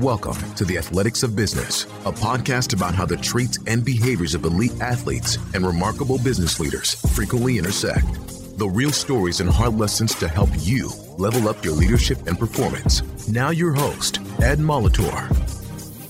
[0.00, 4.44] Welcome to the Athletics of Business, a podcast about how the traits and behaviors of
[4.44, 8.04] elite athletes and remarkable business leaders frequently intersect.
[8.58, 13.02] The real stories and hard lessons to help you level up your leadership and performance.
[13.28, 15.30] Now, your host, Ed Molitor.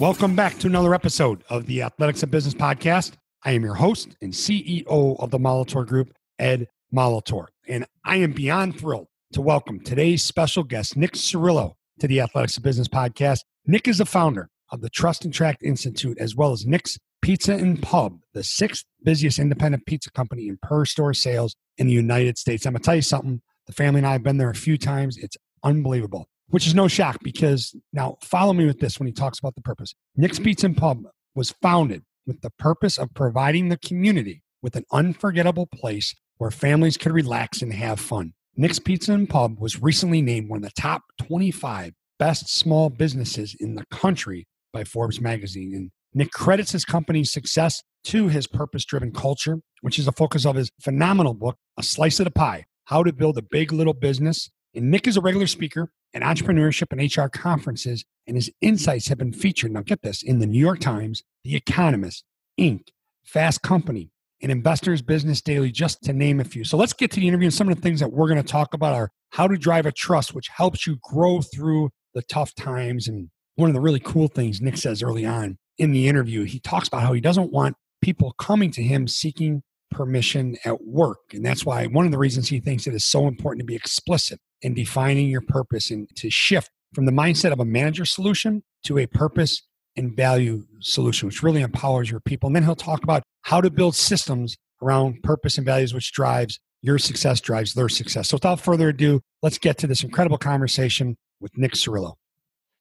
[0.00, 3.12] Welcome back to another episode of the Athletics of Business podcast.
[3.44, 4.86] I am your host and CEO
[5.20, 7.48] of the Molitor Group, Ed Molitor.
[7.68, 12.56] And I am beyond thrilled to welcome today's special guest, Nick Sarillo, to the Athletics
[12.56, 13.40] of Business podcast.
[13.66, 17.54] Nick is the founder of the Trust and Track Institute, as well as Nick's Pizza
[17.54, 22.36] and Pub, the sixth busiest independent pizza company in per store sales in the United
[22.36, 22.66] States.
[22.66, 23.40] I'm going to tell you something.
[23.66, 25.16] The family and I have been there a few times.
[25.16, 29.38] It's unbelievable, which is no shock because now follow me with this when he talks
[29.38, 29.94] about the purpose.
[30.16, 34.84] Nick's Pizza and Pub was founded with the purpose of providing the community with an
[34.92, 38.34] unforgettable place where families could relax and have fun.
[38.56, 43.56] Nick's Pizza and Pub was recently named one of the top 25 best small businesses
[43.58, 45.74] in the country by Forbes magazine.
[45.74, 50.46] And Nick credits his company's success to his purpose driven culture, which is the focus
[50.46, 53.92] of his phenomenal book, A Slice of the Pie How to Build a Big Little
[53.92, 54.48] Business.
[54.72, 59.18] And Nick is a regular speaker at entrepreneurship and HR conferences, and his insights have
[59.18, 62.22] been featured, now get this, in the New York Times, The Economist,
[62.58, 62.88] Inc.,
[63.24, 64.10] Fast Company,
[64.44, 66.64] and Investors Business Daily, just to name a few.
[66.64, 67.46] So let's get to the interview.
[67.46, 69.86] And some of the things that we're going to talk about are how to drive
[69.86, 73.08] a trust, which helps you grow through the tough times.
[73.08, 76.60] And one of the really cool things Nick says early on in the interview, he
[76.60, 81.20] talks about how he doesn't want people coming to him seeking permission at work.
[81.32, 83.74] And that's why one of the reasons he thinks it is so important to be
[83.74, 88.62] explicit in defining your purpose and to shift from the mindset of a manager solution
[88.84, 89.62] to a purpose
[89.96, 92.48] and value solution, which really empowers your people.
[92.48, 96.58] And then he'll talk about how to build systems around purpose and values, which drives
[96.82, 98.28] your success, drives their success.
[98.28, 102.14] So without further ado, let's get to this incredible conversation with Nick Sarillo.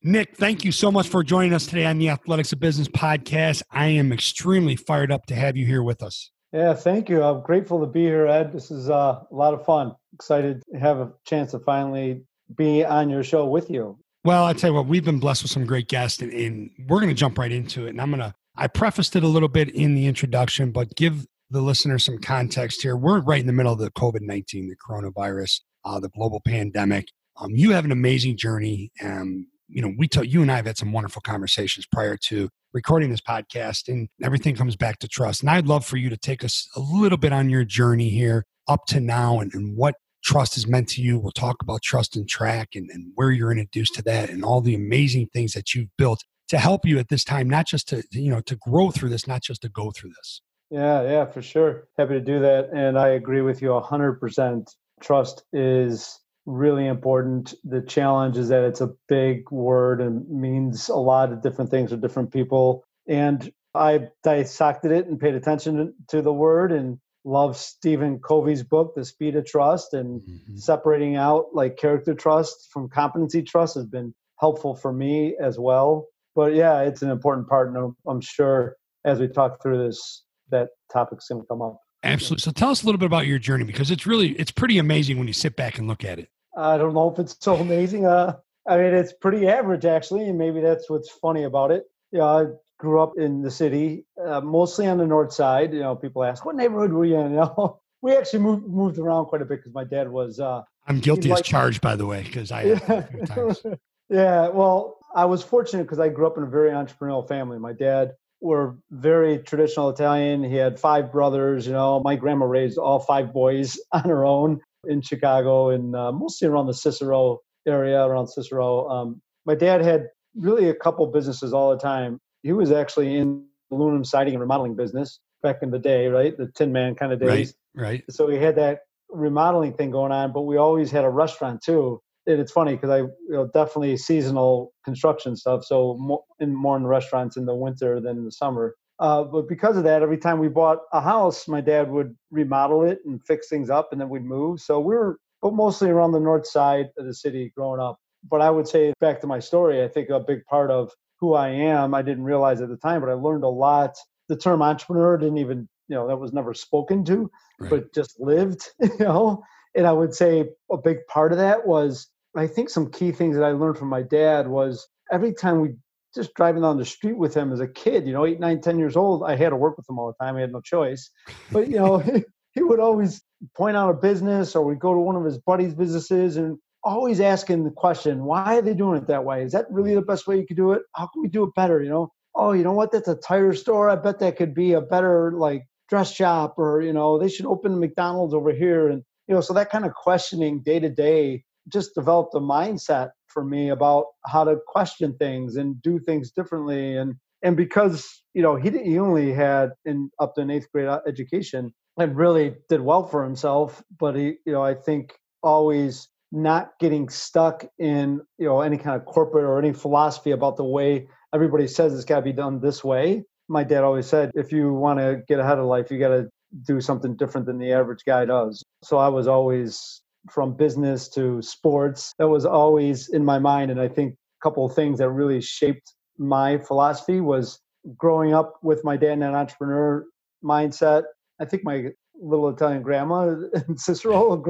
[0.02, 3.62] Nick, thank you so much for joining us today on the Athletics of Business podcast.
[3.72, 6.32] I am extremely fired up to have you here with us.
[6.52, 7.24] Yeah, thank you.
[7.24, 8.52] I'm grateful to be here, Ed.
[8.52, 9.96] This is uh, a lot of fun.
[10.14, 12.24] Excited to have a chance to finally
[12.56, 13.98] be on your show with you.
[14.26, 17.00] Well, I tell you what, we've been blessed with some great guests, and, and we're
[17.00, 17.90] going to jump right into it.
[17.90, 21.26] And I'm going to, I prefaced it a little bit in the introduction, but give
[21.50, 22.96] the listener some context here.
[22.96, 27.08] We're right in the middle of the COVID 19, the coronavirus, uh, the global pandemic.
[27.38, 28.92] Um, you have an amazing journey.
[29.04, 32.50] Um, you know, we told you and I have had some wonderful conversations prior to
[32.74, 35.42] recording this podcast, and everything comes back to trust.
[35.42, 38.46] And I'd love for you to take us a little bit on your journey here
[38.68, 41.20] up to now and, and what trust is meant to you.
[41.20, 44.62] We'll talk about trust and track and, and where you're introduced to that and all
[44.62, 48.04] the amazing things that you've built to help you at this time, not just to,
[48.12, 50.40] you know, to grow through this, not just to go through this.
[50.70, 51.88] Yeah, yeah, for sure.
[51.98, 52.70] Happy to do that.
[52.72, 54.68] And I agree with you 100%.
[55.02, 57.56] Trust is really important.
[57.64, 61.90] The challenge is that it's a big word and means a lot of different things
[61.90, 62.84] to different people.
[63.08, 68.94] And I dissected it and paid attention to the word and love Stephen Covey's book,
[68.96, 70.58] The Speed of Trust, and mm-hmm.
[70.58, 76.08] separating out like character trust from competency trust has been helpful for me as well.
[76.36, 80.70] But yeah, it's an important part, and I'm, sure as we talk through this, that
[80.92, 81.80] topic's going to come up.
[82.04, 82.42] Absolutely.
[82.42, 85.18] So tell us a little bit about your journey because it's really it's pretty amazing
[85.18, 86.30] when you sit back and look at it.
[86.56, 88.06] I don't know if it's so amazing.
[88.06, 91.86] Uh, I mean, it's pretty average actually, and maybe that's what's funny about it.
[92.12, 92.46] Yeah, I
[92.78, 95.74] grew up in the city, uh, mostly on the north side.
[95.74, 99.00] You know, people ask, "What neighborhood were you in?" You know, we actually moved moved
[99.00, 100.40] around quite a bit because my dad was.
[100.40, 102.64] Uh, I'm guilty as charged, by the way, because I.
[102.64, 103.06] Yeah.
[104.10, 107.60] yeah, well, I was fortunate because I grew up in a very entrepreneurial family.
[107.60, 110.44] My dad were very traditional Italian.
[110.44, 111.66] He had five brothers.
[111.66, 116.12] You know, my grandma raised all five boys on her own in Chicago and uh,
[116.12, 118.90] mostly around the Cicero area, around Cicero.
[118.90, 122.20] Um, my dad had really a couple businesses all the time.
[122.42, 126.36] He was actually in the aluminum siding and remodeling business back in the day, right?
[126.38, 127.54] The Tin Man kind of days.
[127.76, 127.86] Right.
[127.86, 128.04] Right.
[128.10, 128.80] So he had that
[129.10, 132.02] remodeling thing going on, but we always had a restaurant too.
[132.26, 135.66] And it's funny because I you know definitely seasonal construction stuff.
[135.66, 138.76] So more in more in restaurants in the winter than in the summer.
[139.00, 142.84] Uh, but because of that, every time we bought a house, my dad would remodel
[142.84, 144.62] it and fix things up, and then we'd move.
[144.62, 148.00] So we were but mostly around the north side of the city growing up.
[148.28, 151.34] But I would say back to my story, I think a big part of who
[151.34, 153.96] I am, I didn't realize at the time, but I learned a lot.
[154.30, 157.70] The term entrepreneur didn't even, you know, that was never spoken to, right.
[157.70, 159.44] but just lived, you know.
[159.76, 163.36] And I would say a big part of that was I think some key things
[163.36, 165.76] that I learned from my dad was every time we
[166.16, 168.78] just driving down the street with him as a kid, you know, eight, nine, ten
[168.78, 170.36] years old, I had to work with him all the time.
[170.36, 171.10] I had no choice.
[171.52, 172.00] But, you know,
[172.52, 173.22] he would always
[173.56, 177.20] point out a business or we'd go to one of his buddies' businesses and always
[177.20, 179.44] asking the question, why are they doing it that way?
[179.44, 180.84] Is that really the best way you could do it?
[180.96, 181.82] How can we do it better?
[181.82, 182.92] You know, oh, you know what?
[182.92, 183.90] That's a tire store.
[183.90, 187.46] I bet that could be a better like dress shop, or you know, they should
[187.46, 188.90] open McDonald's over here.
[188.90, 193.12] And you know, so that kind of questioning day to day just developed a mindset
[193.28, 196.98] for me about how to question things and do things differently.
[196.98, 200.88] And and because you know he he only had in up to an eighth grade
[200.88, 205.14] uh, education and really did well for himself, but he you know I think
[205.44, 210.58] always not getting stuck in you know any kind of corporate or any philosophy about
[210.58, 213.24] the way everybody says it's got to be done this way.
[213.50, 216.30] My dad always said, if you want to get ahead of life, you got to
[216.66, 218.64] do something different than the average guy does.
[218.84, 222.14] So I was always from business to sports.
[222.18, 225.42] That was always in my mind, and I think a couple of things that really
[225.42, 227.60] shaped my philosophy was
[227.98, 230.06] growing up with my dad in an entrepreneur
[230.44, 231.04] mindset.
[231.40, 234.44] I think my little Italian grandma and Cicero.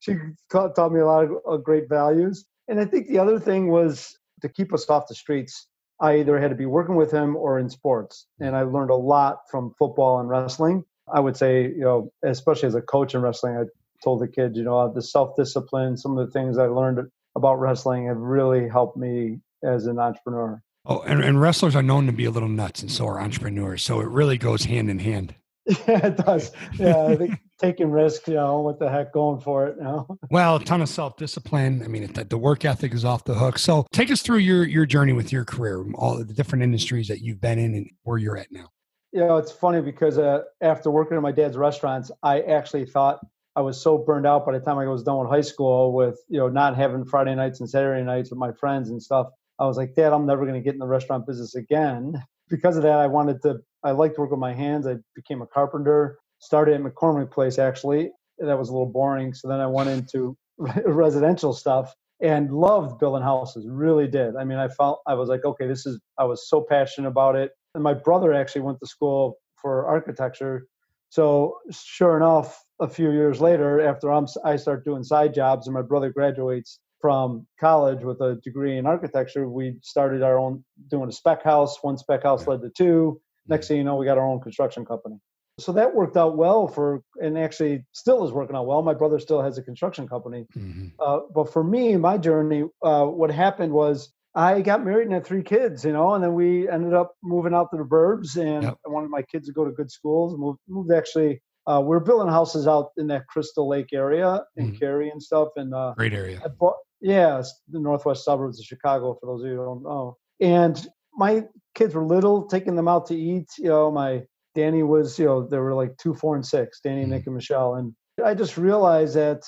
[0.00, 0.14] she
[0.50, 2.44] taught me a lot of great values.
[2.68, 5.68] And I think the other thing was to keep us off the streets.
[6.00, 8.26] I either had to be working with him or in sports.
[8.40, 10.84] And I learned a lot from football and wrestling.
[11.12, 13.64] I would say, you know, especially as a coach in wrestling, I
[14.02, 17.54] told the kids, you know, the self discipline, some of the things I learned about
[17.54, 20.62] wrestling have really helped me as an entrepreneur.
[20.86, 23.82] Oh, and, and wrestlers are known to be a little nuts, and so are entrepreneurs.
[23.82, 25.34] So it really goes hand in hand.
[25.86, 26.50] Yeah, it does.
[26.78, 30.06] Yeah, I think taking risks, you know, what the heck, going for it, you know.
[30.30, 31.82] Well, a ton of self discipline.
[31.84, 33.58] I mean, the work ethic is off the hook.
[33.58, 37.20] So, take us through your your journey with your career, all the different industries that
[37.20, 38.70] you've been in, and where you're at now.
[39.12, 43.20] You know, it's funny because uh, after working in my dad's restaurants, I actually thought
[43.58, 46.20] I was so burned out by the time I was done with high school, with
[46.28, 49.26] you know not having Friday nights and Saturday nights with my friends and stuff.
[49.58, 52.14] I was like, Dad, I'm never going to get in the restaurant business again.
[52.50, 54.86] Because of that, I wanted to I liked to work with my hands.
[54.86, 56.18] I became a carpenter.
[56.38, 58.10] Started at McCormick Place actually.
[58.38, 59.34] That was a little boring.
[59.34, 60.34] So then I went into
[60.86, 63.66] residential stuff and loved building houses.
[63.68, 64.34] Really did.
[64.34, 66.00] I mean, I felt I was like, okay, this is.
[66.16, 67.50] I was so passionate about it.
[67.74, 70.64] And my brother actually went to school for architecture.
[71.10, 75.74] So sure enough, a few years later, after I'm, I start doing side jobs, and
[75.74, 81.08] my brother graduates from college with a degree in architecture, we started our own doing
[81.08, 81.78] a spec house.
[81.82, 84.84] One spec house led to two next thing you know, we got our own construction
[84.84, 85.16] company.
[85.58, 88.80] So that worked out well for, and actually still is working out well.
[88.82, 90.46] My brother still has a construction company.
[90.56, 90.88] Mm-hmm.
[91.00, 95.26] Uh, but for me, my journey, uh, what happened was I got married and had
[95.26, 98.36] three kids, you know, and then we ended up moving out to the burbs.
[98.36, 98.78] And yep.
[98.86, 100.38] I wanted my kids to go to good schools.
[100.38, 101.42] Moved, moved actually.
[101.66, 104.76] Uh, we are building houses out in that Crystal Lake area in mm-hmm.
[104.76, 105.48] Cary and stuff.
[105.56, 106.40] And uh, great area.
[106.58, 109.18] Bought, yeah, the northwest suburbs of Chicago.
[109.20, 111.44] For those of you who don't know, and my
[111.74, 113.48] kids were little, taking them out to eat.
[113.58, 114.22] You know, my
[114.54, 117.10] Danny was, you know, they were like two, four, and six, Danny, mm-hmm.
[117.10, 117.74] Nick, and Michelle.
[117.74, 117.94] And
[118.24, 119.42] I just realized that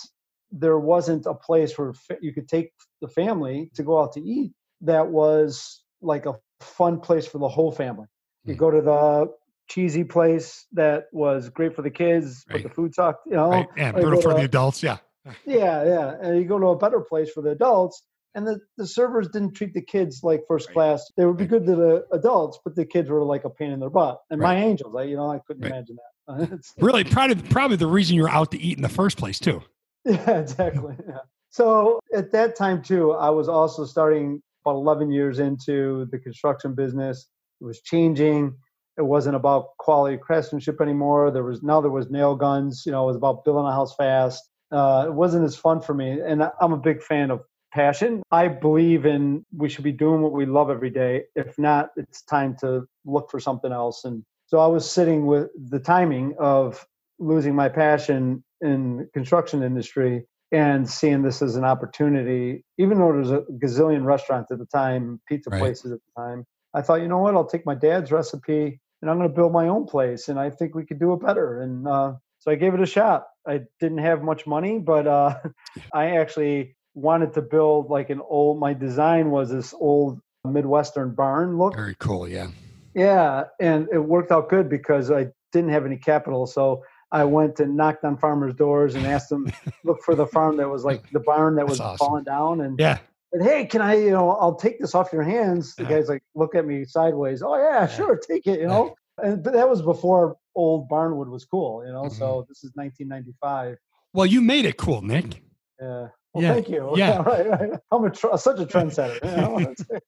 [0.52, 4.52] there wasn't a place where you could take the family to go out to eat
[4.82, 8.06] that was like a fun place for the whole family.
[8.44, 8.58] You mm-hmm.
[8.58, 9.26] go to the
[9.68, 12.62] cheesy place that was great for the kids, right.
[12.62, 13.50] but the food sucked, you know.
[13.50, 13.68] Right.
[13.76, 14.98] Yeah, brutal for the adults, yeah.
[15.46, 16.14] yeah, yeah.
[16.20, 18.02] And you go to a better place for the adults
[18.34, 20.74] and the, the servers didn't treat the kids like first right.
[20.74, 21.10] class.
[21.16, 23.80] They would be good to the adults, but the kids were like a pain in
[23.80, 24.20] their butt.
[24.30, 26.60] And my angels, I you know, I couldn't imagine that.
[26.78, 29.62] really, probably probably the reason you're out to eat in the first place too.
[30.06, 30.96] Yeah, exactly.
[31.06, 31.18] Yeah.
[31.50, 36.74] So at that time too, I was also starting about 11 years into the construction
[36.74, 37.28] business.
[37.60, 38.54] It was changing.
[38.96, 41.30] It wasn't about quality craftsmanship anymore.
[41.30, 42.82] There was now there was nail guns.
[42.84, 44.42] You know, it was about building a house fast.
[44.70, 46.20] Uh, it wasn't as fun for me.
[46.20, 48.22] And I'm a big fan of passion.
[48.30, 51.24] I believe in we should be doing what we love every day.
[51.34, 54.04] If not, it's time to look for something else.
[54.04, 56.84] And so I was sitting with the timing of
[57.18, 63.20] losing my passion in construction industry and seeing this as an opportunity, even though there
[63.20, 65.60] was a gazillion restaurants at the time, pizza right.
[65.60, 66.44] places at the time.
[66.74, 69.52] I thought, you know what, I'll take my dad's recipe and I'm going to build
[69.52, 71.62] my own place, and I think we could do it better.
[71.62, 73.28] And uh, so I gave it a shot.
[73.46, 75.38] I didn't have much money, but uh,
[75.94, 81.56] I actually wanted to build like an old my design was this old midwestern barn
[81.56, 82.48] look very cool yeah
[82.94, 87.60] yeah and it worked out good because i didn't have any capital so i went
[87.60, 89.50] and knocked on farmers doors and asked them
[89.84, 91.98] look for the farm that was like the barn that was awesome.
[91.98, 92.98] falling down and yeah
[93.32, 96.22] and hey can i you know i'll take this off your hands the guys like
[96.34, 97.86] look at me sideways oh yeah, yeah.
[97.86, 101.92] sure take it you know and but that was before old barnwood was cool you
[101.92, 102.14] know mm-hmm.
[102.14, 103.76] so this is 1995
[104.12, 105.42] well you made it cool nick
[105.80, 106.54] yeah well, yeah.
[106.54, 106.92] thank you.
[106.96, 107.70] Yeah, right, right.
[107.90, 109.24] I'm a tr- such a trendsetter.
[109.24, 110.00] You know?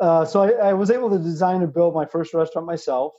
[0.00, 3.12] uh, so I, I, was able to design and build my first restaurant myself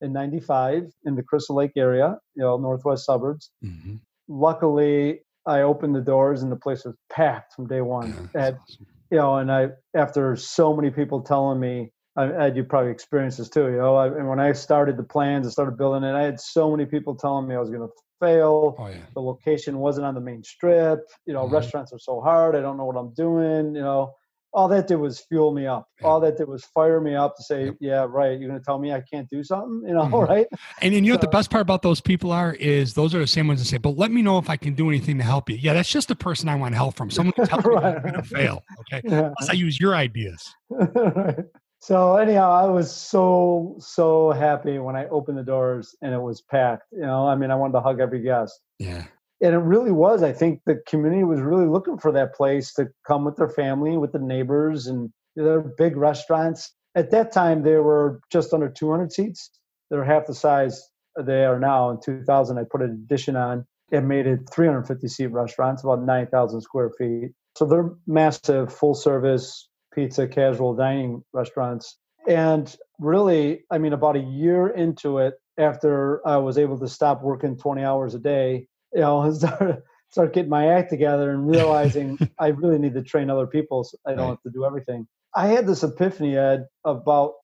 [0.00, 3.50] in '95 in the Crystal Lake area, you know, northwest suburbs.
[3.64, 3.96] Mm-hmm.
[4.28, 8.30] Luckily, I opened the doors and the place was packed from day one.
[8.34, 8.86] Yeah, At, awesome.
[9.10, 13.48] you know, and I after so many people telling me, I, you probably experienced this
[13.48, 13.66] too.
[13.70, 16.40] You know, I, and when I started the plans and started building it, I had
[16.40, 18.74] so many people telling me I was going to fail.
[18.78, 18.96] Oh yeah.
[19.14, 21.00] The location wasn't on the main strip.
[21.26, 21.52] You know, Mhm.
[21.52, 22.56] restaurants are so hard.
[22.56, 23.74] I don't know what I'm doing.
[23.76, 24.14] You know,
[24.54, 25.86] all that did was fuel me up.
[26.00, 26.06] Yeah.
[26.08, 27.74] All that did was fire me up to say, Yep.
[27.80, 28.38] yeah, right.
[28.38, 29.82] You're going to tell me I can't do something.
[29.86, 30.28] You know, Mhm.
[30.28, 30.46] right?
[30.80, 33.18] And then you know what the best part about those people are is those are
[33.18, 35.24] the same ones that say, "But let me know if I can do anything to
[35.24, 37.10] help you." Yeah, that's just the person I want help from.
[37.10, 38.62] Someone who tells me I'm going to fail.
[38.92, 39.18] Okay, Yeah.
[39.38, 40.42] unless I use your ideas.
[40.70, 41.36] Right.
[41.80, 46.40] So anyhow, I was so so happy when I opened the doors and it was
[46.42, 46.82] packed.
[46.90, 49.04] You know, I mean, I wanted to hug every guest, Yeah,
[49.40, 50.22] and it really was.
[50.22, 53.96] I think the community was really looking for that place to come with their family,
[53.96, 56.72] with the neighbors, and they're big restaurants.
[56.94, 59.50] At that time, there were just under 200 seats.
[59.90, 60.82] They're half the size
[61.18, 61.90] they are now.
[61.90, 66.60] In 2000, I put an addition on and made it 350 seat restaurants, about 9,000
[66.60, 67.30] square feet.
[67.56, 71.98] So they're massive, full service pizza, casual dining restaurants.
[72.28, 77.22] And really, I mean, about a year into it, after I was able to stop
[77.22, 82.18] working 20 hours a day, you know, start, start getting my act together and realizing
[82.38, 83.84] I really need to train other people.
[83.84, 84.28] So I don't Right.
[84.30, 85.06] have to do everything.
[85.34, 87.34] I had this epiphany, Ed, about,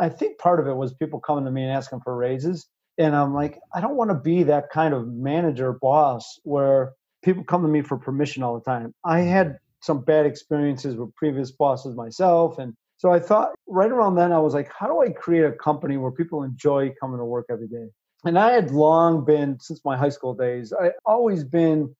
[0.00, 2.66] I think part of it was people coming to me and asking for raises.
[2.98, 7.44] And I'm like, I don't want to be that kind of manager boss where people
[7.44, 8.94] come to me for permission all the time.
[9.04, 9.30] I mm-hmm.
[9.30, 12.58] had some bad experiences with previous bosses myself.
[12.58, 15.52] And so I thought right around then, I was like, how do I create a
[15.52, 17.88] company where people enjoy coming to work every day?
[18.26, 21.94] And I had long been, since my high school days, I always been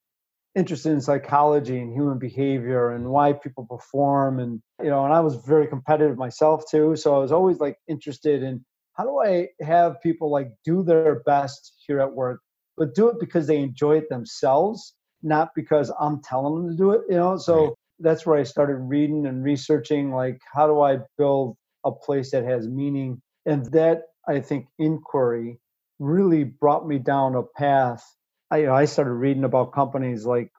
[0.56, 4.40] interested in psychology and human behavior and why people perform.
[4.40, 6.97] And, you know, and I was very competitive myself too.
[6.97, 8.64] So I was always like interested in
[8.95, 12.40] how do I have people like do their best here at work,
[12.76, 16.90] but do it because they enjoy it themselves, not because I'm telling them to do
[16.92, 17.37] it, you know?
[17.37, 17.73] So Right.
[18.00, 22.45] that's where I started reading and researching like how do I build a place that
[22.45, 23.23] has meaning?
[23.45, 25.61] And that I think inquiry
[25.98, 28.04] really brought me down a path.
[28.50, 30.50] I, you know, I started reading about companies like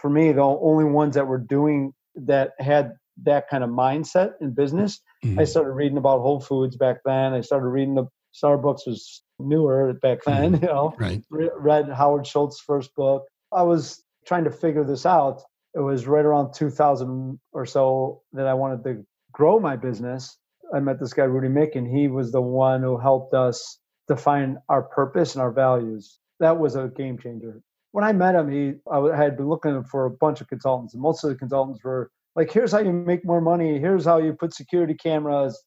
[0.00, 2.92] for me, the only ones that were doing that had
[3.24, 5.40] that kind of mindset in business Mhm.
[5.40, 7.32] I started reading about Whole Foods back then.
[7.32, 10.94] I started reading the Starbucks was newer back then, you know.
[10.98, 11.22] right.
[11.30, 13.24] Re- Read Howard Schultz's first book.
[13.52, 15.42] I was trying to figure this out.
[15.74, 20.36] It was right around 2000 or so that I wanted to grow my business.
[20.74, 24.58] I met this guy Rudy Miick, and he was the one who helped us define
[24.68, 26.18] our purpose and our values.
[26.40, 27.62] That was a game changer.
[27.92, 31.02] When I met him, he I had been looking for a bunch of consultants, and
[31.02, 33.78] most of the consultants were like, "Here's how you make more money.
[33.78, 35.62] Here's how you put security cameras."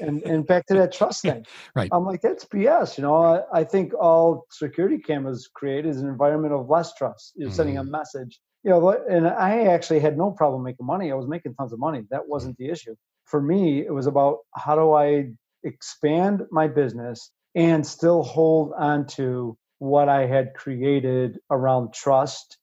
[0.00, 1.44] and and back to that trust thing.
[1.74, 1.88] Right.
[1.92, 2.98] I'm like, that's BS.
[2.98, 7.32] You know, I, I think all security cameras create is an environment of less trust.
[7.36, 7.92] You're sending a mm-hmm.
[7.92, 8.40] message.
[8.64, 11.12] You know, and I actually had no problem making money.
[11.12, 12.02] I was making tons of money.
[12.10, 12.96] That wasn't the issue.
[13.26, 15.30] For me, it was about how do I
[15.62, 22.58] expand my business and still hold on to what I had created around trust,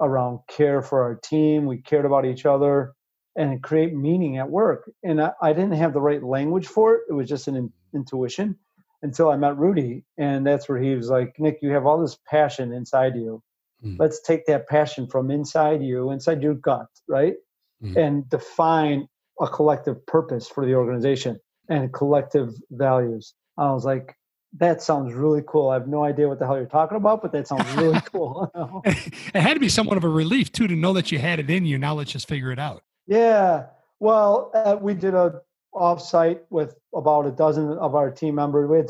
[0.00, 1.66] around care for our team.
[1.66, 2.92] We cared about each other
[3.36, 4.90] and create meaning at work.
[5.02, 7.02] And I, I didn't have the right language for it.
[7.08, 8.56] It was just an in, intuition
[9.02, 10.04] until I met Rudy.
[10.18, 13.42] And that's where he was like, Nick, you have all this passion inside you.
[13.84, 13.96] Mm.
[13.98, 17.34] Let's take that passion from inside you, inside your gut, right?
[17.82, 17.96] Mhm.
[17.96, 19.06] And define
[19.40, 21.38] a collective purpose for the organization
[21.68, 23.34] and collective values.
[23.58, 24.14] I was like,
[24.58, 25.70] that sounds really cool.
[25.70, 28.50] I have no idea what the hell you're talking about, but that sounds really cool.
[28.84, 31.50] it had to be somewhat of a relief too to know that you had it
[31.50, 31.78] in you.
[31.78, 32.82] Now let's just figure it out.
[33.06, 33.66] Yeah.
[34.00, 35.40] Well, uh, we did a
[35.74, 38.68] offsite with about a dozen of our team members.
[38.68, 38.88] We had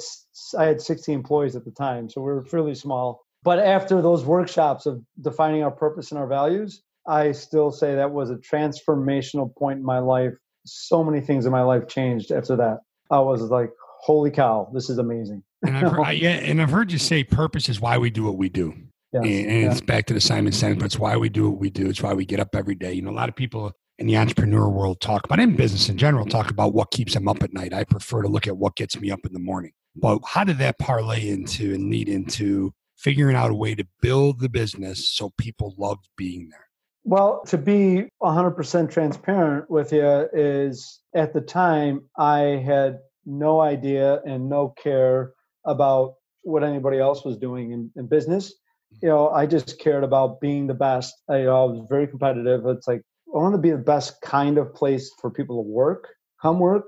[0.58, 3.24] I had 60 employees at the time, so we were fairly small.
[3.42, 8.12] But after those workshops of defining our purpose and our values, I still say that
[8.12, 10.34] was a transformational point in my life.
[10.64, 12.80] So many things in my life changed after that.
[13.10, 13.70] I was like,
[14.00, 17.24] "Holy cow, this is amazing!" And I've heard, I, yeah, and I've heard you say
[17.24, 18.74] purpose is why we do what we do.
[19.12, 19.24] Yes.
[19.24, 19.70] And, and yeah.
[19.70, 21.88] it's back to the Simon Sinek, but it's why we do what we do.
[21.88, 22.92] It's why we get up every day.
[22.92, 25.96] You know, a lot of people in the entrepreneur world talk about, in business in
[25.96, 27.72] general, talk about what keeps them up at night.
[27.72, 29.72] I prefer to look at what gets me up in the morning.
[29.94, 34.40] But how did that parlay into and lead into figuring out a way to build
[34.40, 36.66] the business so people loved being there?
[37.04, 44.20] Well, to be 100% transparent with you, is at the time I had no idea
[44.26, 45.32] and no care
[45.66, 48.54] about what anybody else was doing in, in business.
[49.02, 51.14] You know, I just cared about being the best.
[51.28, 52.64] I, you know, I was very competitive.
[52.66, 53.02] It's like,
[53.34, 56.08] I want to be the best kind of place for people to work,
[56.40, 56.84] come work.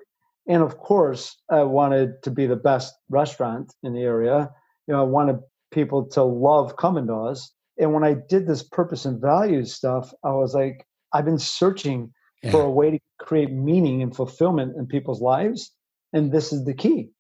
[0.47, 4.49] And of course, I wanted to be the best restaurant in the area.
[4.87, 5.41] You know, I wanted
[5.73, 7.53] people to love coming to us.
[7.79, 12.13] And when I did this purpose and values stuff, I was like, I've been searching
[12.43, 12.51] yeah.
[12.51, 15.73] for a way to create meaning and fulfillment in people's lives.
[16.13, 17.11] And this is the key.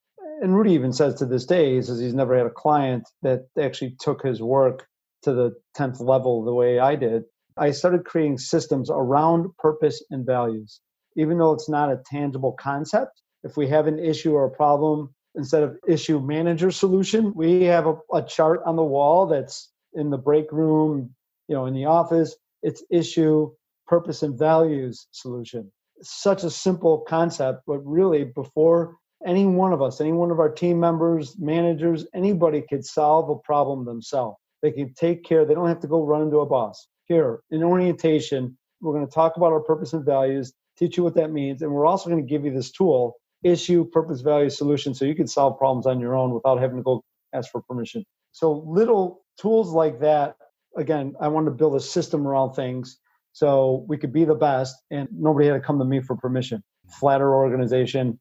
[0.40, 3.46] And Rudy even says to this day, he says he's never had a client that
[3.60, 4.86] actually took his work
[5.22, 7.24] to the 10th level the way I did.
[7.56, 10.80] I started creating systems around purpose and values.
[11.16, 15.12] Even though it's not a tangible concept, if we have an issue or a problem,
[15.34, 20.10] instead of issue manager solution, we have a, a chart on the wall that's in
[20.10, 21.10] the break room,
[21.48, 22.36] you know, in the office.
[22.62, 23.50] It's issue,
[23.86, 25.72] purpose, and values solution.
[26.00, 30.48] Such a simple concept, but really before any one of us, any one of our
[30.48, 34.36] team members, managers, anybody could solve a problem themselves.
[34.62, 36.86] They can take care, they don't have to go run into a boss.
[37.06, 41.14] Here, in orientation, we're going to talk about our purpose and values, teach you what
[41.14, 44.94] that means, and we're also going to give you this tool issue purpose value solution
[44.94, 48.04] so you can solve problems on your own without having to go ask for permission.
[48.32, 50.36] So little tools like that.
[50.76, 52.98] Again, I wanted to build a system around things
[53.32, 56.62] so we could be the best and nobody had to come to me for permission.
[57.00, 58.18] Flatter organization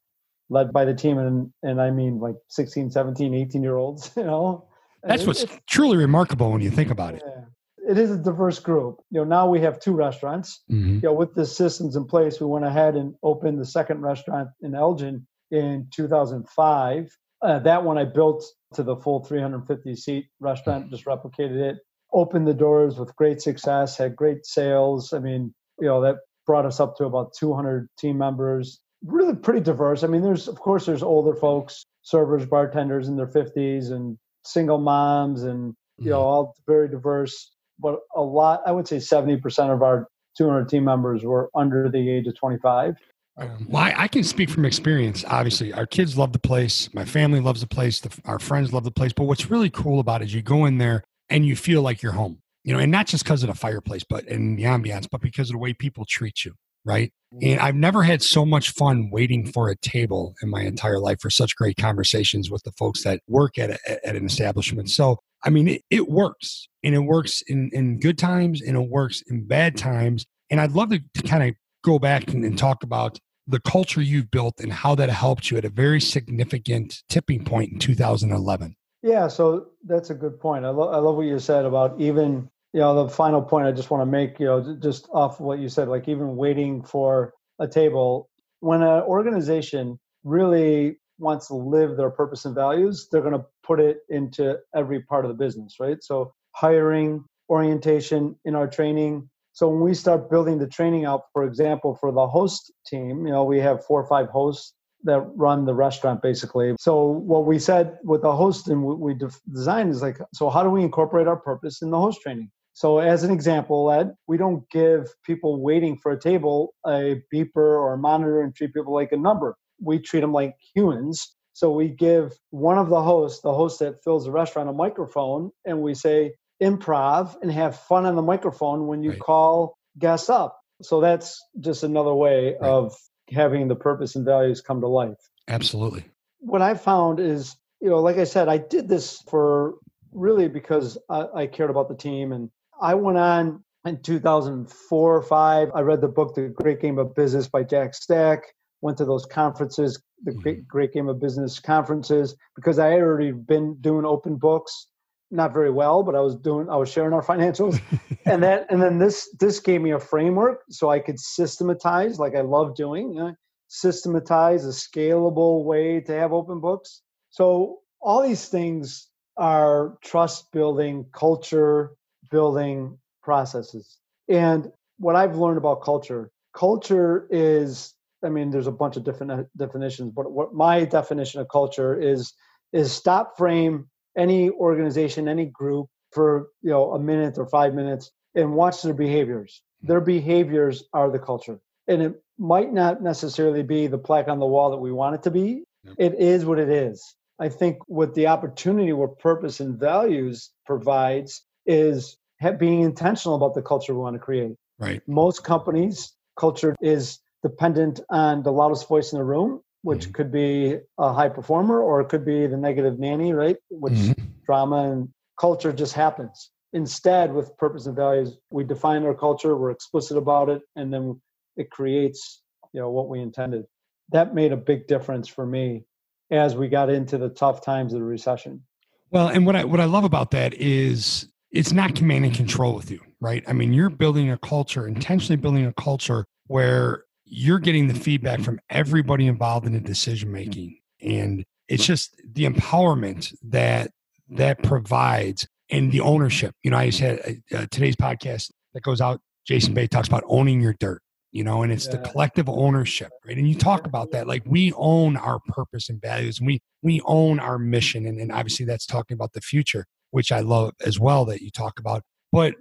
[0.50, 4.24] led by the team and and I mean like 16, 17, 18 year olds, you
[4.24, 4.68] know.
[5.04, 7.24] That's what's truly remarkable when you think about it.
[7.25, 7.44] Yeah
[7.88, 9.01] it is a diverse group.
[9.10, 10.62] You know, now we have two restaurants.
[10.70, 10.96] Mm-hmm.
[10.96, 14.50] You know, with the systems in place, we went ahead and opened the second restaurant
[14.62, 17.18] in Elgin in 2005.
[17.42, 21.77] Uh, that one I built to the full 350 seat restaurant, just replicated it,
[22.12, 25.13] opened the doors with great success, had great sales.
[25.13, 28.82] I mean, you know, that brought us up to about 200 team members.
[29.04, 30.04] Really pretty diverse.
[30.04, 34.80] I mean, there's, of course, there's older folks, servers, bartenders in their 50s, and single
[34.80, 36.25] moms, and, you know, mm-hmm.
[36.25, 41.24] all very diverse but a lot, I would say 70% of our 200 team members
[41.24, 42.96] were under the age of 25.
[43.39, 45.24] Um, well, I, I, can speak from experience.
[45.27, 46.92] Obviously, our kids love the place.
[46.94, 48.00] My family loves the place.
[48.00, 49.13] The, our friends love the place.
[49.13, 52.01] But what's really cool about it is you go in there and you feel like
[52.01, 52.39] you're home.
[52.63, 55.50] You know, and not just because of the fireplace, but in the ambiance, but because
[55.50, 56.54] of the way people treat you,
[56.88, 57.12] right?
[57.34, 57.48] Mm-hmm.
[57.48, 61.19] And I've never had so much fun waiting for a table in my entire life
[61.19, 64.89] for such great conversations with the folks that work at, a, at an establishment.
[64.89, 68.89] So I mean, it, it works and it works in, in good times and it
[68.89, 70.26] works in bad times.
[70.50, 74.02] And I'd love to, to kind of go back and, and talk about the culture
[74.02, 78.76] you've built and how that helped you at a very significant tipping point in 2011.
[79.04, 80.65] Yeah, so that's a good point.
[80.65, 83.71] I, lo- I love what you said about even, you know, the final point I
[83.71, 87.34] just want to make, you know, just off what you said, like even waiting for
[87.60, 88.30] a table.
[88.60, 93.80] When an organization really wants to live their purpose and values, they're going to put
[93.80, 95.97] it into every part of the business, right?
[96.03, 99.30] So hiring, orientation in our training.
[99.53, 103.32] So when we start building the training out, for example, for the host team, you
[103.32, 106.75] know, we have four or five hosts that run the restaurant basically.
[106.80, 109.15] So what we said with the host and we
[109.51, 112.51] designed is like, so how do we incorporate our purpose in the host training?
[112.78, 117.56] So as an example, Ed, we don't give people waiting for a table a beeper
[117.56, 121.36] or a monitor and treat people like a number we treat them like humans.
[121.54, 125.52] So we give one of the hosts, the host that fills the restaurant, a microphone,
[125.66, 129.20] and we say improv and have fun on the microphone when you right.
[129.20, 130.60] call guests up.
[130.82, 132.70] So that's just another way right.
[132.70, 132.96] of
[133.30, 135.18] having the purpose and values come to life.
[135.48, 136.06] Absolutely.
[136.40, 139.76] What I found is, you know, like I said, I did this for
[140.12, 142.32] really because I, I cared about the team.
[142.32, 145.70] And I went on in 2004 or five.
[145.74, 148.44] I read the book, The Great Game of Business by Jack Stack
[148.82, 150.40] went to those conferences, the mm-hmm.
[150.42, 154.88] great, great game of business conferences, because I had already been doing open books,
[155.32, 157.82] not very well, but I was doing, I was sharing our financials,
[158.26, 162.36] and that, and then this, this gave me a framework so I could systematize, like
[162.36, 163.36] I love doing, you know,
[163.68, 167.02] systematize a scalable way to have open books.
[167.32, 171.97] So all these things are trust building, culture
[172.30, 173.98] building processes.
[174.30, 179.32] And what I've learned about culture, culture is I mean, there's a bunch of different
[179.32, 182.34] uh, definitions, but what my definition of culture is
[182.74, 188.12] is stop frame any organization, any group for you know a minute or five minutes
[188.36, 189.62] and watch their behaviors.
[189.82, 194.46] Their behaviors are the culture, and it might not necessarily be the plaque on the
[194.46, 195.63] wall that we want it to be.
[195.98, 197.16] It is what it is.
[197.40, 202.17] I think what the opportunity, what purpose and values provides, is
[202.58, 204.56] being intentional about the culture we want to create.
[204.80, 205.01] Right.
[205.08, 210.12] Most companies, culture is dependent on the loudest voice in the room, which mm-hmm.
[210.13, 213.58] could be a high performer or it could be the negative nanny, right?
[213.69, 214.23] Which mm-hmm.
[214.45, 216.51] drama and culture just happens.
[216.73, 221.19] Instead, with purpose and values, we define our culture, we're explicit about it, and then
[221.56, 222.41] it creates,
[222.73, 223.65] you know, what we intended.
[224.12, 225.86] That made a big difference for me
[226.30, 228.63] as we got into the tough times of the recession.
[229.10, 232.76] Well, and what I what I love about that is it's not command and control
[232.76, 233.44] with you, right?
[233.48, 238.42] I mean, you're building a culture, intentionally building a culture where you're getting the feedback
[238.42, 240.80] from everybody involved in the decision making.
[241.02, 243.92] And it's just the empowerment that
[244.30, 246.54] that provides and the ownership.
[246.64, 247.20] You know, I just had
[247.54, 249.20] uh, today's podcast that goes out.
[249.46, 251.94] Jason Bay talks about owning your dirt, you know, and it's yeah.
[251.94, 253.38] the collective ownership, right?
[253.38, 257.02] And you talk about that, like we own our purpose and values, and we we
[257.06, 261.00] own our mission, and, and obviously that's talking about the future, which I love as
[261.00, 262.04] well that you talk about.
[262.32, 262.56] But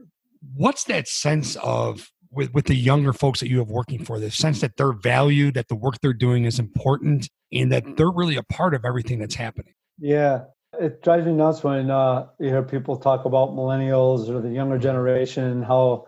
[0.55, 4.31] what's that sense of with with the younger folks that you have working for, the
[4.31, 8.37] sense that they're valued, that the work they're doing is important, and that they're really
[8.37, 9.73] a part of everything that's happening?
[9.99, 10.45] Yeah,
[10.79, 14.79] it drives me nuts when uh, you hear people talk about millennials or the younger
[14.79, 16.07] generation, how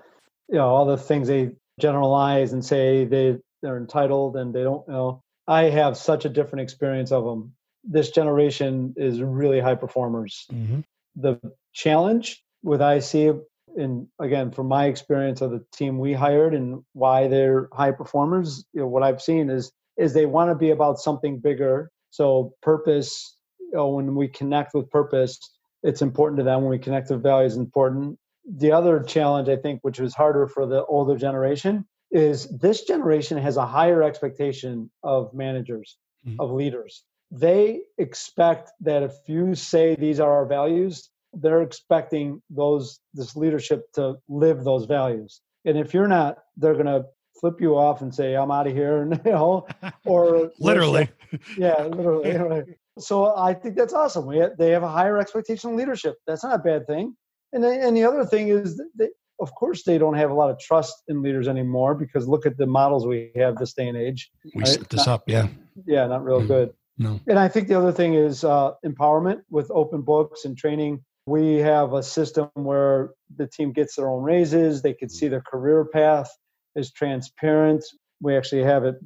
[0.49, 4.87] you know all the things they generalize and say they they're entitled and they don't
[4.87, 5.23] you know.
[5.47, 7.55] I have such a different experience of them.
[7.83, 10.45] This generation is really high performers.
[10.53, 10.81] Mm-hmm.
[11.21, 11.41] The
[11.73, 13.37] challenge with IC,
[13.77, 18.65] and again, from my experience of the team we hired and why they're high performers,
[18.73, 21.91] you know, what I've seen is is they want to be about something bigger.
[22.11, 25.39] So purpose you know, when we connect with purpose,
[25.83, 26.63] it's important to them.
[26.63, 28.19] When we connect with values, important.
[28.51, 33.37] The other challenge, I think, which was harder for the older generation, is this generation
[33.37, 36.41] has a higher expectation of managers, mm-hmm.
[36.41, 37.05] of leaders.
[37.31, 43.93] They expect that if you say these are our values, they're expecting those this leadership
[43.95, 45.41] to live those values.
[45.65, 47.05] And if you're not, they're going to
[47.41, 49.67] flip you off and say, "I'm out of here," and, you know,
[50.07, 51.11] or literally,
[51.57, 52.77] yeah, literally.
[52.99, 54.27] So I think that's awesome.
[54.27, 56.17] We have, they have a higher expectation of leadership.
[56.27, 57.15] That's not a bad thing.
[57.53, 59.09] And the, and the other thing is, they,
[59.41, 62.57] of course, they don't have a lot of trust in leaders anymore because look at
[62.57, 64.31] the models we have this day and age.
[64.55, 64.69] We right?
[64.69, 65.47] set this not, up, yeah.
[65.87, 66.71] Yeah, not real mm good.
[66.99, 67.21] No.
[67.27, 71.05] And I think the other thing is uh, empowerment with open books and training.
[71.27, 74.83] We have a system where the team gets their own raises.
[74.83, 76.31] They can see their career path
[76.75, 77.85] is transparent.
[78.21, 78.97] We actually have it,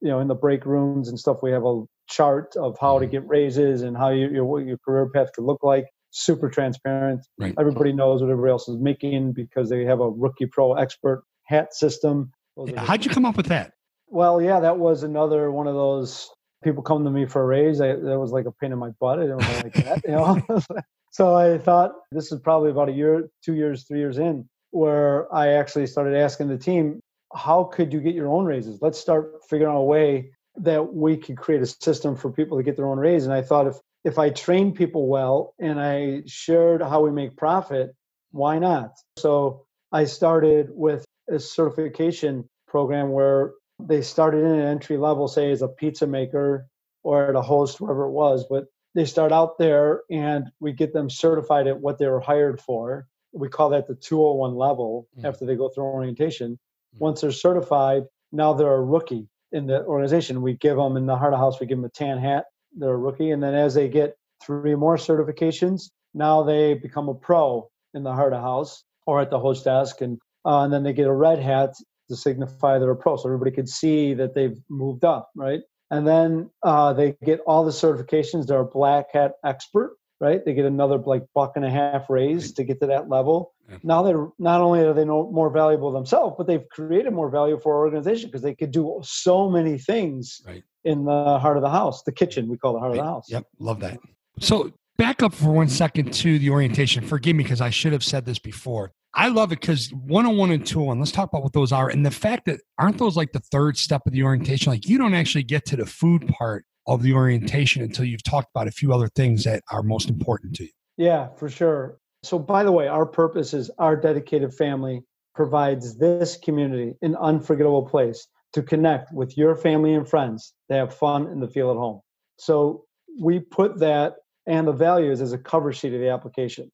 [0.00, 1.42] you know, in the break rooms and stuff.
[1.42, 3.12] We have a chart of how to mm-hmm.
[3.12, 5.86] get raises and how you, your what your career path could look like.
[6.10, 7.26] Super transparent.
[7.38, 7.54] Right.
[7.58, 11.74] Everybody knows what everybody else is making because they have a rookie pro expert hat
[11.74, 12.30] system.
[12.76, 13.72] How'd you come up with that?
[14.06, 16.30] Well, yeah, that was another one of those
[16.64, 17.80] people come to me for a raise.
[17.80, 19.18] I, that was like a pain in my butt.
[19.18, 20.64] I didn't like that, you know.
[21.12, 25.32] so I thought this is probably about a year, two years, three years in, where
[25.32, 27.00] I actually started asking the team,
[27.34, 28.80] how could you get your own raises?
[28.80, 32.62] Let's start figuring out a way that we could create a system for people to
[32.62, 33.24] get their own raise.
[33.24, 37.36] And I thought if if I train people well and I shared how we make
[37.36, 37.94] profit,
[38.32, 38.92] why not?
[39.16, 45.50] So I started with a certification program where they started in an entry level, say
[45.50, 46.68] as a pizza maker
[47.02, 50.92] or at a host, wherever it was, but they start out there and we get
[50.92, 53.06] them certified at what they were hired for.
[53.32, 55.24] We call that the 201 level mm.
[55.24, 56.58] after they go through orientation.
[56.96, 57.00] Mm.
[57.00, 60.42] Once they're certified, now they're a rookie in the organization.
[60.42, 62.44] We give them in the heart of house, we give them a tan hat.
[62.76, 63.30] They're a rookie.
[63.30, 68.12] And then as they get three more certifications, now they become a pro in the
[68.12, 70.00] heart of house or at the host desk.
[70.00, 71.74] And, uh, and then they get a red hat
[72.08, 73.16] to signify they're a pro.
[73.16, 75.60] So everybody could see that they've moved up, right?
[75.90, 78.46] And then uh, they get all the certifications.
[78.46, 80.44] They're a black hat expert right?
[80.44, 83.52] They get another like buck and a half raise to get to that level.
[83.68, 83.78] Yeah.
[83.82, 87.74] Now they're not only are they more valuable themselves, but they've created more value for
[87.74, 90.62] our organization because they could do so many things right.
[90.84, 93.00] in the heart of the house, the kitchen we call the heart right.
[93.00, 93.26] of the house.
[93.28, 93.98] Yep, love that.
[94.40, 97.06] So back up for one second to the orientation.
[97.06, 98.92] Forgive me because I should have said this before.
[99.16, 101.88] I love it because 101 and 201, let's talk about what those are.
[101.88, 104.72] And the fact that aren't those like the third step of the orientation?
[104.72, 108.48] Like you don't actually get to the food part of the orientation until you've talked
[108.54, 110.70] about a few other things that are most important to you.
[110.96, 111.98] Yeah, for sure.
[112.22, 115.02] So, by the way, our purpose is our dedicated family
[115.34, 120.94] provides this community an unforgettable place to connect with your family and friends to have
[120.94, 122.00] fun and to feel at home.
[122.38, 122.84] So,
[123.20, 124.14] we put that
[124.46, 126.70] and the values as a cover sheet of the application.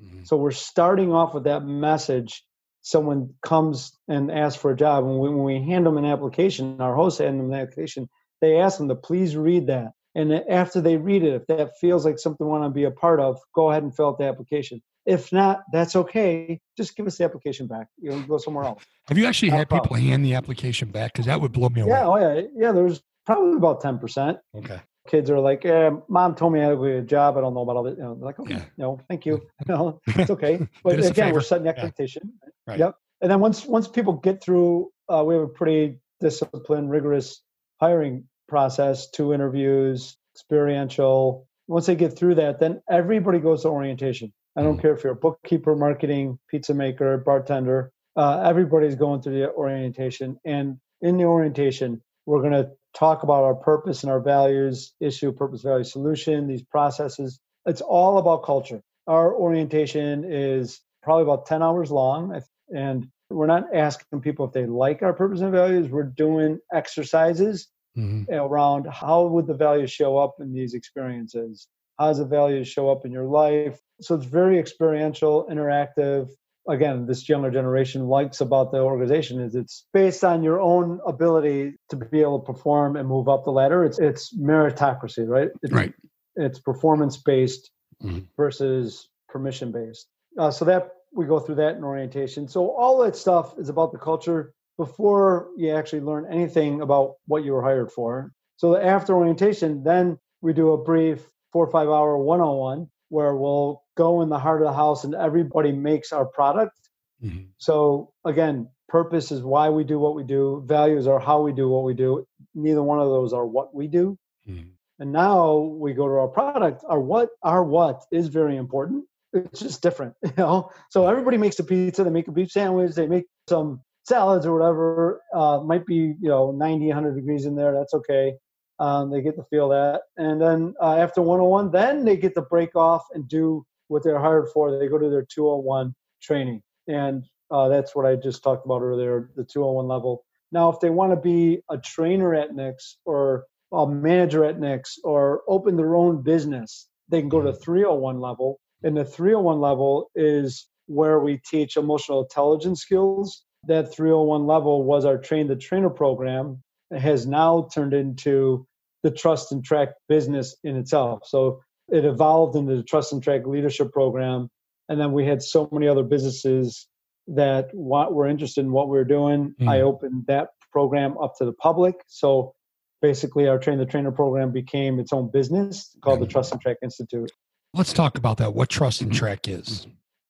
[0.00, 0.24] Mm-hmm.
[0.24, 2.44] So, we're starting off with that message.
[2.82, 6.94] Someone comes and asks for a job, and when we hand them an application, our
[6.94, 8.08] host hand them an application,
[8.40, 9.92] they ask them to please read that.
[10.14, 12.90] And after they read it, if that feels like something they want to be a
[12.90, 14.80] part of, go ahead and fill out the application.
[15.04, 16.60] If not, that's okay.
[16.76, 17.88] Just give us the application back.
[17.98, 18.82] You know, go somewhere else.
[19.08, 21.12] Have you actually had people hand the application back?
[21.12, 21.92] Because that would blow me away.
[21.92, 22.72] Yeah, oh yeah, yeah.
[22.72, 24.38] There's probably about ten percent.
[24.54, 24.80] Okay.
[25.08, 27.36] Kids are like, eh, "Mom told me I had a job.
[27.36, 28.64] I don't know about all this." You know, they're like, "Okay, yeah.
[28.76, 29.42] no, thank you.
[29.66, 32.32] no, it's okay." But again, we're setting the expectation.
[32.42, 32.48] Yeah.
[32.66, 32.78] Right.
[32.78, 32.94] Yep.
[33.22, 37.42] And then once once people get through, uh, we have a pretty disciplined, rigorous
[37.80, 41.46] hiring process, two interviews, experiential.
[41.66, 44.32] Once they get through that, then everybody goes to orientation.
[44.56, 47.92] I don't care if you're a bookkeeper, marketing, pizza maker, bartender.
[48.16, 53.44] Uh, everybody's going through the orientation, and in the orientation, we're going to talk about
[53.44, 57.38] our purpose and our values, issue, purpose, value, solution, these processes.
[57.66, 58.80] It's all about culture.
[59.06, 62.40] Our orientation is probably about 10 hours long,
[62.74, 65.88] and we're not asking people if they like our purpose and values.
[65.88, 68.32] We're doing exercises mm-hmm.
[68.32, 71.68] around how would the values show up in these experiences?
[71.98, 73.78] How does the values show up in your life?
[74.00, 76.30] So it's very experiential, interactive.
[76.68, 81.74] Again, this younger generation likes about the organization is it's based on your own ability
[81.88, 83.84] to be able to perform and move up the ladder.
[83.84, 85.48] It's it's meritocracy, right?
[85.62, 85.94] It's, right.
[86.36, 87.70] It's performance based
[88.02, 88.20] mm-hmm.
[88.36, 90.06] versus permission based.
[90.38, 92.48] Uh, so that we go through that in orientation.
[92.48, 97.44] So all that stuff is about the culture before you actually learn anything about what
[97.44, 98.32] you were hired for.
[98.56, 102.88] So after orientation, then we do a brief four or five hour one on one
[103.08, 106.78] where we'll go in the heart of the house and everybody makes our product.
[107.22, 107.44] Mm-hmm.
[107.58, 111.68] So again, purpose is why we do what we do, values are how we do
[111.68, 112.26] what we do.
[112.54, 114.18] Neither one of those are what we do.
[114.48, 114.68] Mm-hmm.
[115.00, 116.84] And now we go to our product.
[116.88, 119.04] Our what our what is very important.
[119.32, 120.70] It's just different, you know.
[120.90, 124.58] So everybody makes a pizza, they make a beef sandwich, they make some salads or
[124.58, 125.22] whatever.
[125.32, 127.72] Uh, might be you know 90, 100 degrees in there.
[127.72, 128.34] That's okay.
[128.80, 132.42] Um, they get to feel that, and then uh, after 101, then they get to
[132.42, 134.78] break off and do what they're hired for.
[134.78, 139.30] They go to their 201 training, and uh, that's what I just talked about earlier,
[139.34, 140.24] the 201 level.
[140.52, 144.98] Now, if they want to be a trainer at Nick's or a manager at Nick's
[145.04, 148.60] or open their own business, they can go to 301 level.
[148.82, 153.44] And the 301 level is where we teach emotional intelligence skills.
[153.64, 156.62] That 301 level was our train the trainer program.
[156.96, 158.66] Has now turned into
[159.02, 161.20] the trust and track business in itself.
[161.26, 164.48] So it evolved into the trust and track leadership program.
[164.88, 166.86] And then we had so many other businesses
[167.28, 169.54] that what were interested in what we were doing.
[169.60, 169.68] Mm.
[169.68, 171.96] I opened that program up to the public.
[172.06, 172.54] So
[173.02, 176.78] basically, our train the trainer program became its own business called the Trust and Track
[176.82, 177.30] Institute.
[177.74, 178.54] Let's talk about that.
[178.54, 179.86] What Trust and Track is.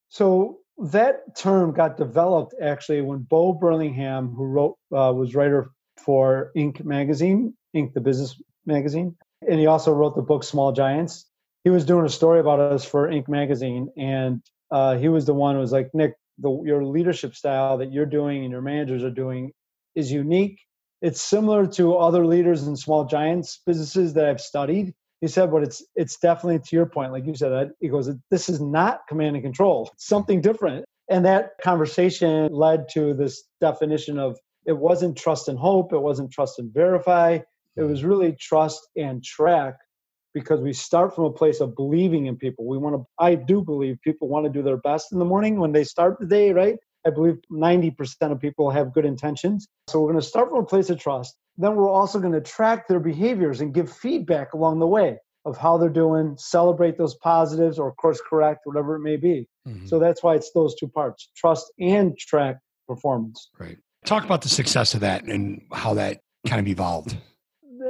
[0.09, 5.71] So that term got developed actually when Bo Burlingham, who wrote uh, was writer
[6.05, 6.83] for Inc.
[6.83, 7.93] magazine, Inc.
[7.93, 9.15] the business magazine.
[9.47, 11.25] And he also wrote the book Small Giants.
[11.63, 13.27] He was doing a story about us for Inc.
[13.27, 17.77] magazine, and uh, he was the one who was like, Nick, the, your leadership style
[17.77, 19.51] that you're doing and your managers are doing
[19.95, 20.59] is unique.
[21.01, 24.93] It's similar to other leaders in small giants businesses that I've studied.
[25.21, 27.71] He said, but it's it's definitely to your point, like you said.
[27.79, 29.89] He goes, this is not command and control.
[29.93, 30.85] It's something different.
[31.09, 34.37] And that conversation led to this definition of
[34.69, 37.39] it wasn't trust and hope, it wasn't trust and verify,
[37.75, 39.75] it was really trust and track
[40.33, 42.67] because we start from a place of believing in people.
[42.67, 45.59] We want to, I do believe people want to do their best in the morning
[45.59, 46.77] when they start the day, right?
[47.07, 47.95] I believe 90%
[48.31, 49.67] of people have good intentions.
[49.89, 51.35] So we're going to start from a place of trust.
[51.57, 55.57] Then we're also going to track their behaviors and give feedback along the way of
[55.57, 59.47] how they're doing, celebrate those positives or course correct, whatever it may be.
[59.67, 59.87] Mm-hmm.
[59.87, 63.49] So that's why it's those two parts trust and track performance.
[63.57, 63.77] Right.
[64.09, 67.15] Talk about the success of that and how that kind of evolved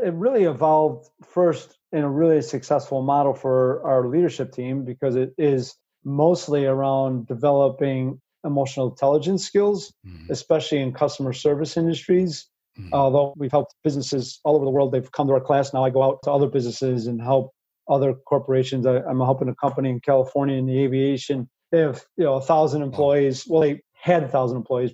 [0.04, 5.34] it really evolved first in a really successful model for our leadership team because it
[5.38, 10.32] is mostly around developing emotional intelligence skills, mm-hmm.
[10.32, 12.48] especially in customer service industries.
[12.80, 12.94] Mm-hmm.
[12.94, 15.74] Although we've helped businesses all over the world, they've come to our class.
[15.74, 17.52] Now I go out to other businesses and help
[17.90, 18.86] other corporations.
[18.86, 21.50] I, am helping a company in California in the aviation.
[21.72, 23.46] They have you know a thousand employees.
[23.48, 24.94] Well, they had a thousand employees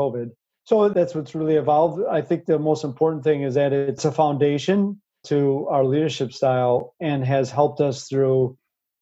[0.00, 0.30] pre-COVID,
[0.64, 2.02] so that's what's really evolved.
[2.08, 6.94] I think the most important thing is that it's a foundation to our leadership style
[7.00, 8.56] and has helped us through.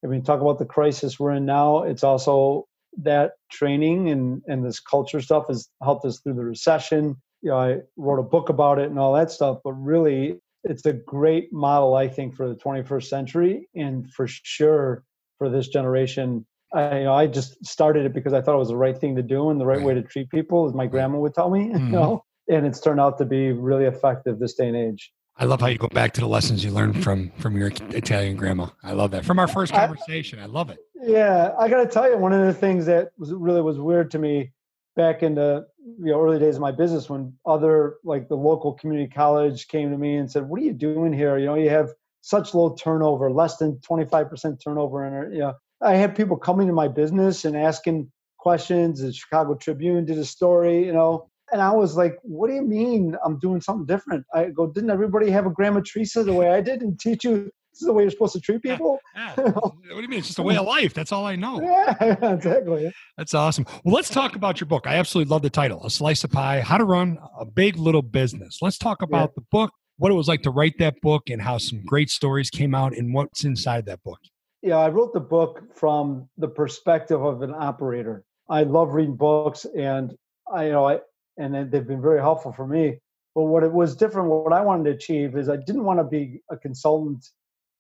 [0.04, 1.82] I mean, talk about the crisis we're in now.
[1.82, 2.66] It's also
[3.02, 7.16] that training and, and this culture stuff has helped us through the recession.
[7.42, 10.87] You know, I wrote a book about it and all that stuff, but really it's
[10.87, 15.04] a great model, I think, for the 21st century and for sure
[15.38, 18.68] for this generation I, you know, I just started it because I thought it was
[18.68, 19.87] the right thing to do and the right, right.
[19.87, 21.72] way to treat people, as my grandma would tell me.
[21.78, 21.87] Mm-hmm.
[21.87, 25.12] You know, and it's turned out to be really effective this day and age.
[25.37, 28.37] I love how you go back to the lessons you learned from from your Italian
[28.37, 28.68] grandma.
[28.83, 30.40] I love that from our first conversation.
[30.40, 30.78] I, I love it.
[31.00, 34.11] Yeah, I got to tell you, one of the things that was really was weird
[34.12, 34.52] to me
[34.96, 35.66] back in the
[35.98, 39.90] you know early days of my business when other like the local community college came
[39.90, 41.38] to me and said, "What are you doing here?
[41.38, 45.40] You know, you have such low turnover, less than twenty five percent turnover, and you
[45.40, 49.01] know." I had people coming to my business and asking questions.
[49.01, 52.62] The Chicago Tribune did a story, you know, and I was like, "What do you
[52.62, 56.51] mean I'm doing something different?" I go, "Didn't everybody have a Grandma Teresa the way
[56.51, 58.99] I did and teach you This is the way you're supposed to treat people.
[59.14, 59.35] Yeah.
[59.37, 60.19] what do you mean?
[60.19, 60.95] It's just a way of life.
[60.95, 61.61] That's all I know.
[61.62, 62.93] Yeah, exactly.
[63.17, 63.67] That's awesome.
[63.85, 64.87] Well, let's talk about your book.
[64.87, 68.03] I absolutely love the title, A Slice of Pie How to Run a Big Little
[68.03, 68.59] Business.
[68.62, 69.35] Let's talk about yeah.
[69.37, 72.51] the book, what it was like to write that book, and how some great stories
[72.51, 74.19] came out and what's inside that book.
[74.62, 78.25] Yeah, I wrote the book from the perspective of an operator.
[78.49, 80.16] I love reading books, and
[80.53, 81.01] I, you know, I
[81.37, 82.99] and they've been very helpful for me.
[83.35, 86.05] But what it was different, what I wanted to achieve is I didn't want to
[86.05, 87.25] be a consultant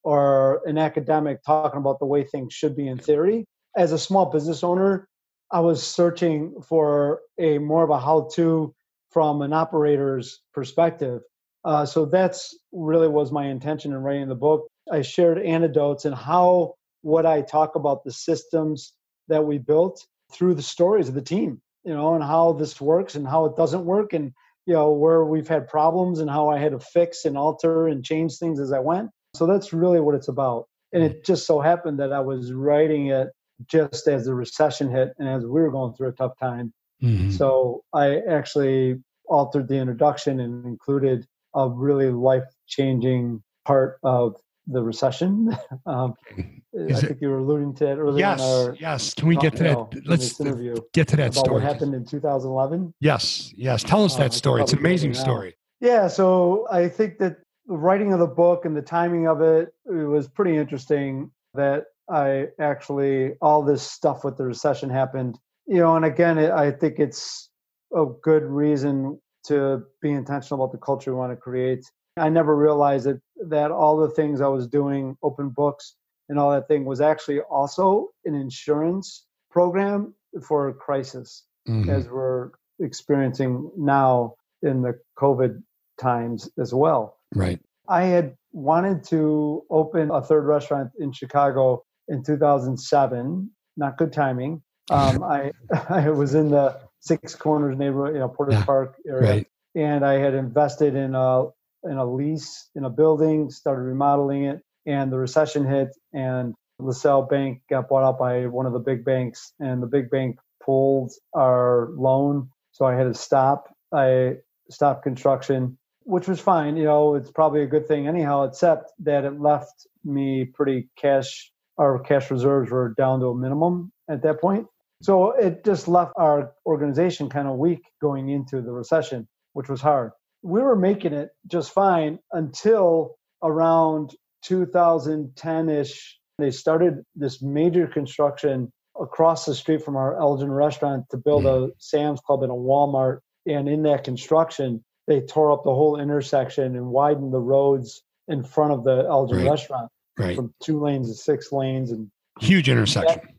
[0.04, 3.44] or an academic talking about the way things should be in theory.
[3.76, 5.08] As a small business owner,
[5.50, 8.72] I was searching for a more of a how-to
[9.10, 11.22] from an operator's perspective.
[11.64, 14.68] Uh, so that's really was my intention in writing the book.
[14.92, 18.92] I shared anecdotes and how what I talk about the systems
[19.28, 23.14] that we built through the stories of the team, you know, and how this works
[23.14, 24.32] and how it doesn't work, and
[24.66, 28.04] you know where we've had problems and how I had to fix and alter and
[28.04, 29.10] change things as I went.
[29.34, 30.66] So that's really what it's about.
[30.92, 33.28] And it just so happened that I was writing it
[33.66, 36.72] just as the recession hit and as we were going through a tough time.
[37.02, 37.30] Mm-hmm.
[37.30, 44.36] So I actually altered the introduction and included a really life changing part of
[44.70, 45.56] the recession.
[45.86, 48.18] um, I think you were alluding to it earlier.
[48.18, 49.14] Yes, our, yes.
[49.14, 50.06] Can we get to that?
[50.06, 51.54] Let's interview get to that story.
[51.54, 52.94] What happened in 2011?
[53.00, 53.82] Yes, yes.
[53.82, 54.62] Tell us uh, that story.
[54.62, 55.56] It's an amazing story.
[55.80, 59.72] Yeah, so I think that the writing of the book and the timing of it,
[59.86, 61.30] it was pretty interesting.
[61.54, 65.38] That I actually all this stuff with the recession happened.
[65.66, 67.50] You know, and again, it, I think it's
[67.94, 71.84] a good reason to be intentional about the culture we want to create
[72.18, 75.94] I never realized that that all the things I was doing, open books
[76.28, 80.14] and all that thing, was actually also an insurance program
[80.46, 81.88] for a crisis, mm-hmm.
[81.88, 82.50] as we're
[82.80, 85.62] experiencing now in the COVID
[86.00, 87.16] times as well.
[87.34, 87.60] Right.
[87.88, 93.50] I had wanted to open a third restaurant in Chicago in 2007.
[93.76, 94.62] Not good timing.
[94.90, 95.52] Um, I
[95.88, 99.46] I was in the Six Corners neighborhood, you know, Portage yeah, Park area, right.
[99.74, 101.46] and I had invested in a
[101.84, 107.22] in a lease in a building, started remodeling it, and the recession hit, and LaSalle
[107.22, 111.12] Bank got bought out by one of the big banks, and the big bank pulled
[111.34, 113.74] our loan, so I had to stop.
[113.92, 114.36] I
[114.70, 116.76] stopped construction, which was fine.
[116.76, 121.50] You know, it's probably a good thing anyhow, except that it left me pretty cash.
[121.78, 124.66] Our cash reserves were down to a minimum at that point.
[125.00, 129.80] So it just left our organization kind of weak going into the recession, which was
[129.80, 130.10] hard
[130.42, 136.18] we were making it just fine until around 2010 ish.
[136.38, 141.48] They started this major construction across the street from our Elgin restaurant to build a
[141.48, 141.70] mm-hmm.
[141.78, 143.18] Sam's Club and a Walmart.
[143.46, 148.44] And in that construction, they tore up the whole intersection and widened the roads in
[148.44, 149.50] front of the Elgin right.
[149.50, 150.36] restaurant right.
[150.36, 153.20] from two lanes to six lanes and huge intersection.
[153.24, 153.34] That,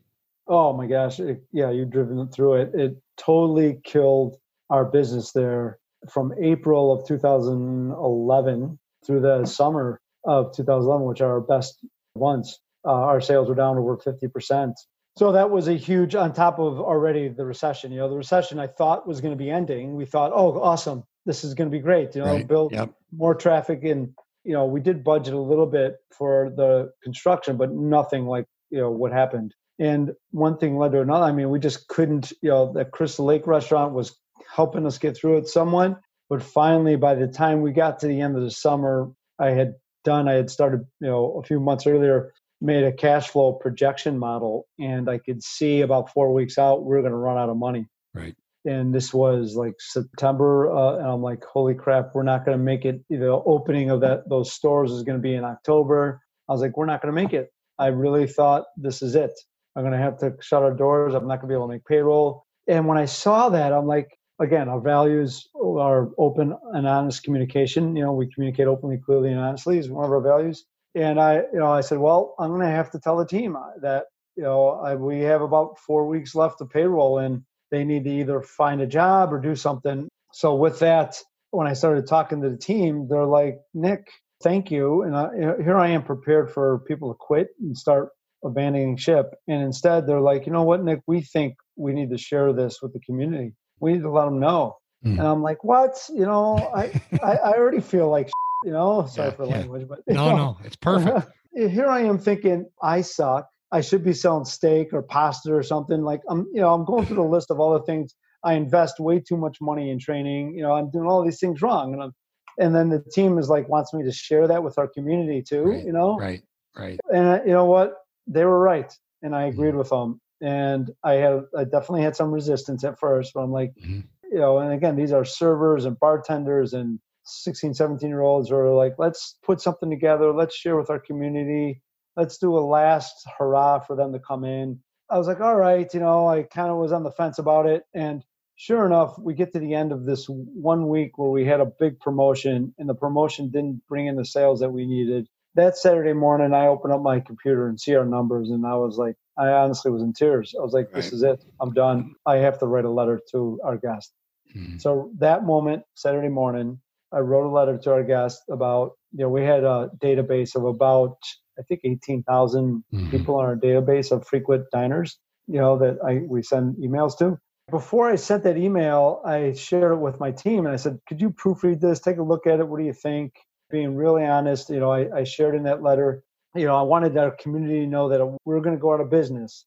[0.48, 1.20] oh my gosh.
[1.20, 2.74] It, yeah, you've driven through it.
[2.74, 4.36] It totally killed
[4.68, 11.40] our business there from April of 2011 through the summer of 2011, which are our
[11.40, 11.84] best
[12.16, 14.74] months, uh, our sales were down over 50%.
[15.16, 17.92] So that was a huge, on top of already the recession.
[17.92, 19.94] You know, the recession I thought was going to be ending.
[19.96, 22.14] We thought, oh, awesome, this is going to be great.
[22.14, 22.46] You know, right.
[22.46, 22.92] build yep.
[23.12, 27.70] more traffic and you know, we did budget a little bit for the construction, but
[27.70, 29.54] nothing like you know what happened.
[29.78, 31.24] And one thing led to another.
[31.24, 32.32] I mean, we just couldn't.
[32.42, 34.16] You know, the Crystal Lake restaurant was
[34.54, 36.00] helping us get through it somewhat.
[36.28, 39.74] But finally, by the time we got to the end of the summer, I had
[40.04, 44.18] done, I had started, you know, a few months earlier, made a cash flow projection
[44.18, 47.48] model, and I could see about four weeks out, we are going to run out
[47.48, 47.86] of money.
[48.14, 48.36] Right.
[48.66, 52.62] And this was like September, uh, and I'm like, holy crap, we're not going to
[52.62, 53.02] make it.
[53.08, 56.20] The opening of that those stores is going to be in October.
[56.48, 57.50] I was like, we're not going to make it.
[57.78, 59.32] I really thought this is it.
[59.74, 61.14] I'm going to have to shut our doors.
[61.14, 62.44] I'm not going to be able to make payroll.
[62.68, 67.94] And when I saw that, I'm like, again, our values are open and honest communication.
[67.94, 70.64] You know, we communicate openly, clearly, and honestly is one of our values.
[70.94, 73.54] And I, you know, I said, well, I'm going to have to tell the team
[73.54, 77.84] uh, that, you know, I, we have about four weeks left of payroll and they
[77.84, 80.08] need to either find a job or do something.
[80.32, 81.16] So with that,
[81.50, 84.08] when I started talking to the team, they're like, Nick,
[84.42, 85.02] thank you.
[85.02, 85.28] And I,
[85.62, 88.08] here I am prepared for people to quit and start
[88.44, 89.26] abandoning ship.
[89.46, 92.80] And instead, they're like, you know what, Nick, we think we need to share this
[92.82, 94.76] with the community we need to let them know.
[95.04, 95.18] Mm.
[95.18, 95.98] And I'm like, what?
[96.10, 98.30] You know, I, I, I already feel like,
[98.64, 99.56] you know, sorry yeah, for yeah.
[99.56, 101.28] language, but no, know, no, it's perfect.
[101.52, 103.48] Here I am thinking I suck.
[103.72, 106.02] I should be selling steak or pasta or something.
[106.02, 108.14] Like I'm, you know, I'm going through the list of all the things
[108.44, 110.54] I invest way too much money in training.
[110.56, 112.12] You know, I'm doing all these things wrong, and I'm,
[112.58, 115.62] and then the team is like wants me to share that with our community too.
[115.62, 116.42] Right, you know, right?
[116.76, 116.98] Right.
[117.12, 117.94] And uh, you know what?
[118.26, 120.20] They were right, and I agreed with them.
[120.40, 124.04] And I had, I definitely had some resistance at first, but I'm like, Mhm.
[124.30, 128.56] you know, and again, these are servers and bartenders and 16, 17 year olds who
[128.56, 130.32] are like, let's put something together.
[130.32, 131.82] Let's share with our community.
[132.16, 134.80] Let's do a last hurrah for them to come in.
[135.10, 137.66] I was like, all right, you know, I kind of was on the fence about
[137.66, 137.84] it.
[137.94, 138.24] And
[138.56, 141.66] sure enough, we get to the end of this one week where we had a
[141.66, 145.28] big promotion and the promotion didn't bring in the sales that we needed.
[145.54, 148.98] That Saturday morning, I opened up my computer and see our numbers, and I was
[148.98, 150.54] like, I honestly was in tears.
[150.56, 151.12] I was like, this Right.
[151.14, 151.44] is it.
[151.60, 152.14] I'm done.
[152.24, 154.12] I have to write a letter to our guest.
[154.54, 154.80] Mhm.
[154.80, 156.80] So that moment, Saturday morning,
[157.12, 160.64] I wrote a letter to our guest about, you know, we had a database of
[160.64, 161.16] about,
[161.58, 163.10] I think, 18,000 Mhm.
[163.10, 167.38] people on our database of frequent diners, you know, that I we send emails to.
[167.70, 171.20] Before I sent that email, I shared it with my team and I said, could
[171.20, 172.00] you proofread this?
[172.00, 172.68] Take a look at it.
[172.68, 173.34] What do you think?
[173.70, 176.22] Being really honest, you know, I, I shared in that letter,
[176.54, 179.00] you know, I wanted our community to know that we are going to go out
[179.00, 179.64] of business.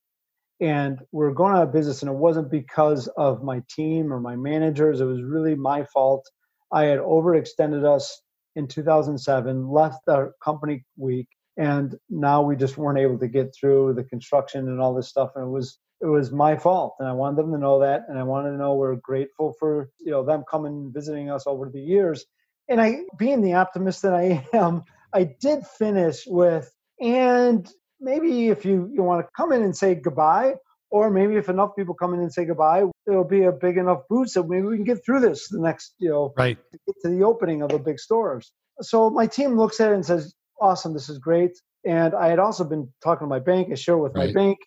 [0.60, 4.36] And we're going out of business and it wasn't because of my team or my
[4.36, 6.30] managers it was really my fault.
[6.72, 8.22] I had overextended us
[8.56, 11.28] in 2007 left our company week
[11.58, 15.32] and now we just weren't able to get through the construction and all this stuff
[15.36, 18.18] and it was it was my fault and i wanted them to know that and
[18.18, 21.82] i wanted to know we're grateful for you know them coming visiting us over the
[21.82, 22.26] years
[22.70, 24.84] and i being the optimist that i am
[25.14, 27.68] i did finish with and
[28.00, 30.56] maybe if you, you want to come in and say goodbye,
[30.92, 34.02] or maybe if enough people come in and say goodbye, it'll be a big enough
[34.10, 36.58] boost that maybe we can get through this the next, you know, Right.
[36.72, 38.52] to get to the opening of the big stores.
[38.82, 41.52] So my team looks at it and says, awesome, this is great.
[41.86, 43.70] And I had also been talking to my bank.
[43.72, 44.60] I share with my bank,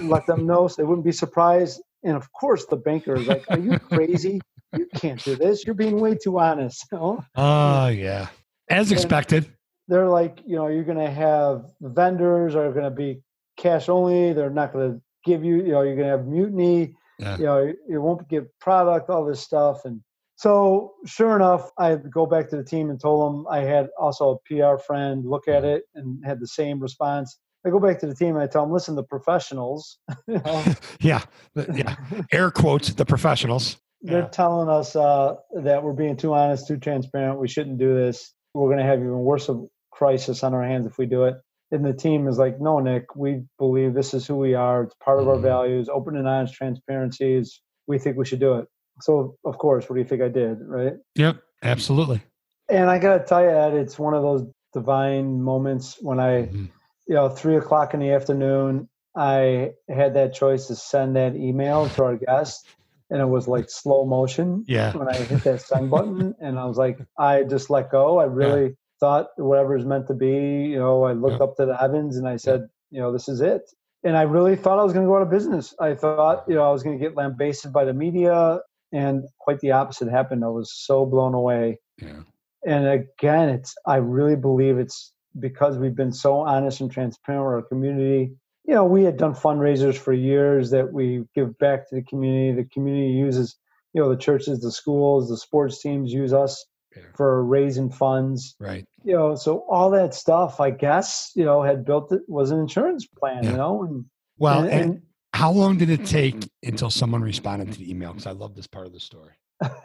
[0.00, 1.80] let them know so they wouldn't be surprised.
[2.02, 4.40] And of course, the banker is like, "Are you crazy?
[4.76, 5.64] You can't do this.
[5.64, 8.28] You're being way too honest." Oh, yeah.
[8.68, 9.50] As And- expected.
[9.88, 13.20] they're like, you know, you're going to have vendors are going to be
[13.56, 14.32] cash only.
[14.32, 16.94] They're not going to give you, you know, you're going to have mutiny.
[17.18, 17.36] Yeah.
[17.36, 19.84] You know, you won't get product, all this stuff.
[19.84, 20.00] And
[20.36, 24.30] so, sure enough, I go back to the team and told them I had also
[24.30, 25.76] a PR friend look at mm-hmm.
[25.76, 27.38] it and had the same response.
[27.66, 30.64] I go back to the team and I tell them, listen, the professionals, you know,
[31.00, 31.22] Yeah.
[31.54, 31.96] Yeah.
[32.32, 33.76] Air quotes, the professionals.
[34.02, 34.26] They're Yeah.
[34.28, 37.38] telling us uh, that we're being too honest, too transparent.
[37.38, 38.32] We shouldn't do this.
[38.54, 41.34] We're going to have even worse of crisis on our hands if we do it.
[41.72, 44.84] And the team is like, no, Nick, we believe this is who we are.
[44.84, 45.42] It's part of our Mhm.
[45.42, 45.88] values.
[45.88, 48.66] Open and honest transparency is, we think we should do it.
[49.02, 50.58] So, of course, what do you think I did?
[50.62, 50.94] Right.
[51.16, 51.36] Yep.
[51.62, 52.22] Absolutely.
[52.68, 56.46] And I got to tell you, Ed, it's one of those divine moments when I,
[56.46, 56.68] Mhm.
[57.06, 61.88] you know, three o'clock in the afternoon, I had that choice to send that email
[61.90, 62.66] to our guest.
[63.10, 64.96] And it was like slow motion Yeah.
[64.96, 68.18] when I hit that send button, and I was like, I just let go.
[68.20, 70.66] I really thought whatever is meant to be.
[70.72, 71.44] You know, I looked Yeah.
[71.44, 73.62] up to the heavens and I said, you know, this is it.
[74.04, 75.74] And I really thought I was going to go out of business.
[75.80, 78.60] I thought, you know, I was going to get lambasted by the media,
[78.92, 80.44] and quite the opposite happened.
[80.44, 81.78] I was so blown away.
[82.00, 82.22] Yeah.
[82.66, 87.54] And again, it's I really believe it's because we've been so honest and transparent with
[87.54, 88.32] our community.
[88.66, 92.62] You know, we had done fundraisers for years that we give back to the community.
[92.62, 93.56] The community uses,
[93.94, 96.64] you know, the churches, the schools, the sports teams use us
[96.96, 97.02] Yeah.
[97.16, 98.54] for raising funds.
[98.60, 98.84] Right.
[99.04, 102.58] You know, so all that stuff, I guess, you know, had built it was an
[102.60, 103.44] insurance plan.
[103.44, 103.50] Yeah.
[103.52, 104.04] You know, and
[104.38, 105.02] Well, and, and
[105.32, 108.12] how long did it take until someone responded to the email?
[108.12, 109.32] Because I love this part of the story.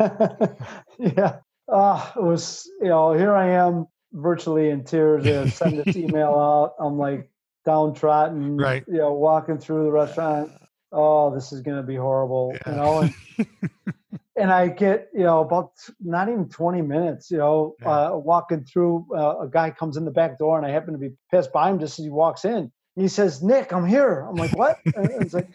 [1.00, 1.38] yeah,
[1.72, 5.26] uh, it was you know here I am virtually in tears.
[5.28, 6.74] I send this email out.
[6.80, 7.30] I'm like
[7.66, 8.84] downtrodden, Right.
[8.88, 10.52] You know, walking through the restaurant.
[10.92, 12.56] Oh, this is going to be horrible.
[12.66, 13.14] You know, and,
[14.38, 17.32] and I get you know about not even 20 minutes.
[17.32, 17.90] You know, Yeah.
[17.90, 21.00] uh, walking through, uh, a guy comes in the back door, and I happen to
[21.00, 22.54] be passed by him just as he walks in.
[22.56, 25.50] And he says, "Nick, I'm here." I'm like, "What?" and it's like.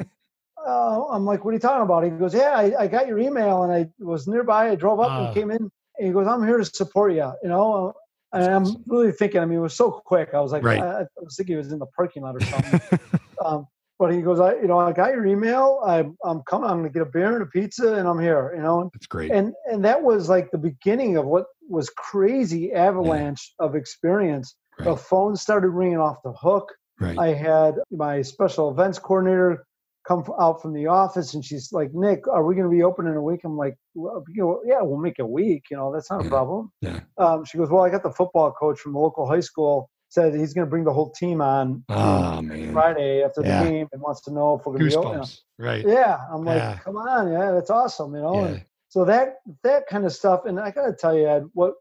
[0.62, 2.04] Uh, I'm like, what are you talking about?
[2.04, 4.68] He goes, yeah, I, I got your email and I was nearby.
[4.68, 5.24] I drove up Ah.
[5.24, 5.70] and came in.
[5.96, 7.32] And he goes, I'm here to support you.
[7.42, 7.94] You know,
[8.32, 9.40] I'm really thinking.
[9.40, 10.30] I mean, it was so quick.
[10.34, 10.80] I was like, Right.
[10.80, 12.80] I, I was thinking he was in the parking lot or something.
[13.44, 13.66] um,
[13.98, 15.80] but he goes, I, you know, I got your email.
[15.84, 16.70] I, I'm coming.
[16.70, 18.52] I'm gonna get a beer and a pizza, and I'm here.
[18.56, 19.30] You know, That's great.
[19.30, 24.54] and and that was like the beginning of what was crazy avalanche of experience.
[24.78, 26.72] The phone started ringing off the hook.
[26.98, 27.18] Right.
[27.18, 29.66] I had my special events coordinator
[30.06, 33.06] come out from the office, and she's like, "Nick, are we going to be open
[33.06, 35.64] in a week?" I'm like, well, you know, "Yeah, we'll make a week.
[35.70, 37.00] You know, that's not a problem." Yeah.
[37.18, 40.34] Um, she goes, "Well, I got the football coach from the local high school said
[40.34, 42.42] he's going to bring the whole team on Oh.
[42.72, 43.62] Friday after Yeah.
[43.62, 45.24] the game and wants to know if we're going to be open."
[45.58, 45.86] Right.
[45.86, 46.78] Yeah, I'm like, Yeah.
[46.78, 48.46] "Come on, yeah, that's awesome." You know, Yeah.
[48.46, 51.74] and so that that kind of stuff, and I got to tell you, Ed, what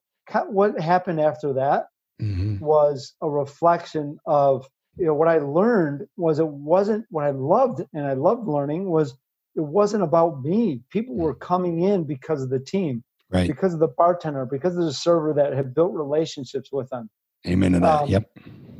[0.48, 1.88] what happened after that
[2.22, 2.64] mm-hmm.
[2.64, 4.68] was a reflection of
[5.00, 8.90] you know what I learned was it wasn't what I loved and I loved learning
[8.90, 9.16] was
[9.56, 10.82] it wasn't about me.
[10.90, 13.48] People were coming in because of the team, right?
[13.48, 17.10] Because of the bartender, because of the server that had built relationships with them.
[17.48, 18.02] Amen to that.
[18.02, 18.30] Um, yep.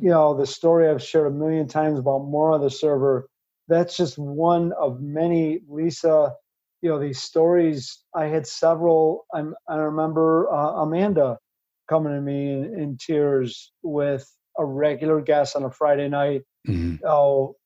[0.00, 3.26] You know the story I've shared a million times about Mora the server.
[3.68, 5.60] That's just one of many.
[5.68, 6.34] Lisa,
[6.82, 7.98] you know these stories.
[8.14, 9.24] I had several.
[9.34, 11.38] I'm, I remember uh, Amanda
[11.88, 16.42] coming to me in, in tears with a regular guest on a Friday night.
[16.68, 17.06] Mm-hmm.
[17.06, 17.56] Oh,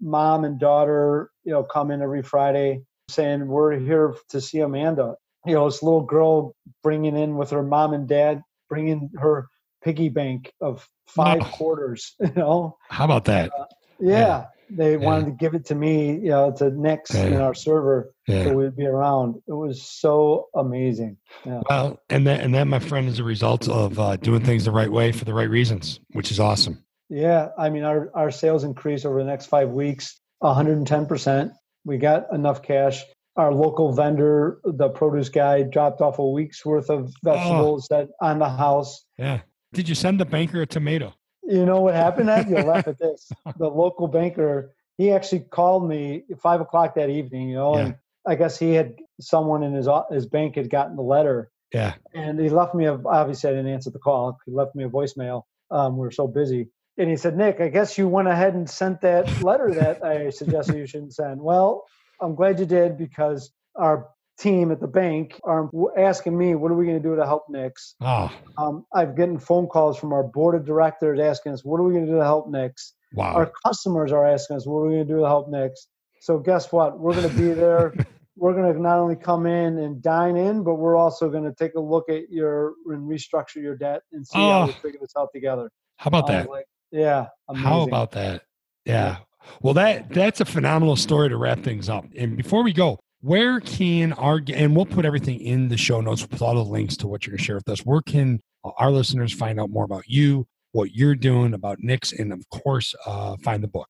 [0.00, 5.16] mom and daughter, you know, come in every Friday saying, We're here to see Amanda.
[5.46, 9.48] You know, this little girl bringing in with her mom and dad, bringing her
[9.82, 11.44] piggy bank of five oh.
[11.44, 12.76] quarters, you know.
[12.88, 13.50] How about that?
[13.58, 13.64] Uh,
[14.00, 14.18] yeah.
[14.18, 14.44] yeah.
[14.70, 18.52] They wanted to give it to me, you know, to Nick's in our server so
[18.52, 19.36] we'd be around.
[19.46, 21.16] It was so amazing.
[21.44, 24.70] Well, and that and that, my friend, is a result of uh, doing things the
[24.70, 26.84] right way for the right reasons, which is awesome.
[27.08, 31.52] Yeah, I mean, our, our sales increased over the next five weeks 110%.
[31.84, 33.02] We got enough cash.
[33.36, 37.96] Our local vendor, the produce guy, dropped off a week's worth of vegetables oh.
[37.96, 39.04] that on the house.
[39.16, 39.40] Yeah.
[39.72, 41.14] Did you send the banker a tomato?
[41.48, 42.28] You know what happened?
[42.28, 43.30] That you'll laugh at this.
[43.56, 47.48] The local banker, he actually called me at five o'clock that evening.
[47.48, 47.84] You know, yeah.
[47.84, 47.94] and
[48.26, 51.50] I guess he had someone in his his bank had gotten the letter.
[51.72, 51.94] Yeah.
[52.14, 54.38] And he left me a obviously I didn't answer the call.
[54.46, 55.42] He left me a voicemail.
[55.70, 56.68] Um, we were so busy
[56.98, 60.30] and he said, Nick, I guess you went ahead and sent that letter that I
[60.30, 61.40] suggested you shouldn't send.
[61.40, 61.84] Well,
[62.20, 65.68] I'm glad you did because our team at the bank are
[65.98, 67.94] asking me, what are we going to do to help Nick's?
[68.00, 68.06] Oh.
[68.06, 68.34] Ah.
[68.58, 71.92] Um, I've getting phone calls from our board of directors asking us, what are we
[71.92, 72.94] going to do to help Nick's?
[73.14, 73.34] Wow.
[73.34, 75.88] Our customers are asking us, what are we going to do to help Nick's?
[76.20, 76.98] So guess what?
[76.98, 77.94] We're going to be there.
[78.36, 81.52] we're going to not only come in and dine in, but we're also going to
[81.52, 84.50] take a look at your and restructure your debt and see oh.
[84.50, 84.66] how ah.
[84.66, 85.70] we figure this out together.
[85.96, 86.50] How about um, that?
[86.50, 87.26] Like, yeah.
[87.48, 87.66] Amazing.
[87.66, 88.42] How about that?
[88.84, 89.18] Yeah.
[89.62, 92.04] Well, that that's a phenomenal story to wrap things up.
[92.16, 96.26] And before we go, where can our and we'll put everything in the show notes
[96.28, 97.80] with all the links to what you're going to share with us.
[97.80, 102.32] Where can our listeners find out more about you, what you're doing, about Nick's, and
[102.32, 103.88] of course, uh, find the book?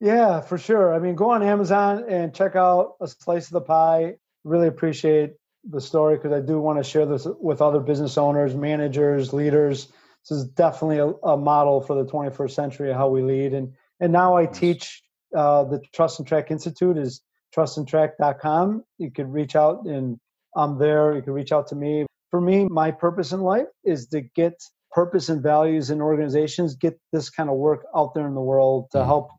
[0.00, 0.94] Yeah, for sure.
[0.94, 4.14] I mean, go on Amazon and check out a slice of the pie.
[4.44, 5.32] Really appreciate
[5.68, 9.88] the story because I do want to share this with other business owners, managers, leaders
[10.28, 13.54] this is definitely a, a, model for the 21st century of how we lead.
[13.54, 15.02] And and now I teach
[15.34, 17.20] uh, the Trust and Track Institute is
[17.54, 18.84] trustandtrack.com.
[18.98, 20.18] You could reach out and
[20.56, 21.14] I'm there.
[21.14, 22.06] You can reach out to me.
[22.30, 24.54] For me, my purpose in life is to get
[24.90, 28.88] purpose and values in organizations, get this kind of work out there in the world
[28.92, 29.06] to mm-hmm.
[29.06, 29.30] help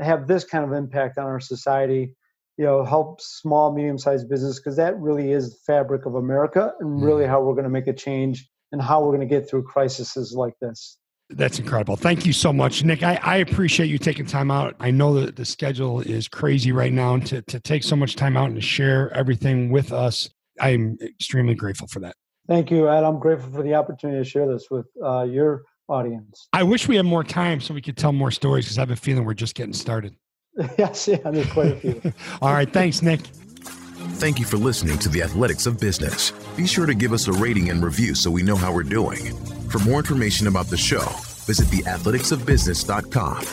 [0.00, 2.16] have this kind of impact on our society
[2.56, 6.72] you know help small medium sized business because that really is the fabric of america
[6.80, 7.30] and really mm-hmm.
[7.30, 10.32] how we're going to make a change and how we're going to get through crises
[10.34, 10.98] like this.
[11.34, 11.96] That's incredible.
[11.96, 13.02] Thank you so much, Nick.
[13.02, 14.76] I, I, appreciate you taking time out.
[14.80, 18.16] I know that the schedule is crazy right now, and to, to take so much
[18.16, 20.28] time out and to share everything with us,
[20.60, 22.14] I'm extremely grateful for that.
[22.48, 23.04] Thank you, Ed.
[23.04, 26.48] I'm grateful for the opportunity to share this with uh, your audience.
[26.52, 28.90] I wish we had more time so we could tell more stories because I have
[28.90, 30.16] a feeling we're just getting started.
[30.78, 32.12] yes, yeah, there's quite a few.
[32.42, 32.70] All right.
[32.70, 33.20] Thanks, Nick.
[33.20, 36.32] Thank you for listening to the Athletics of Business.
[36.56, 39.34] Be sure to give us a rating and review so we know how we're doing.
[39.72, 41.00] For more information about the show,
[41.46, 43.46] visit theathleticsofbusiness.com.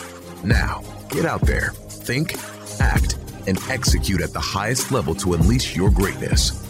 [0.44, 2.36] Now, get out there, think,
[2.82, 3.18] act,
[3.48, 6.69] and execute at the highest level to unleash your greatness.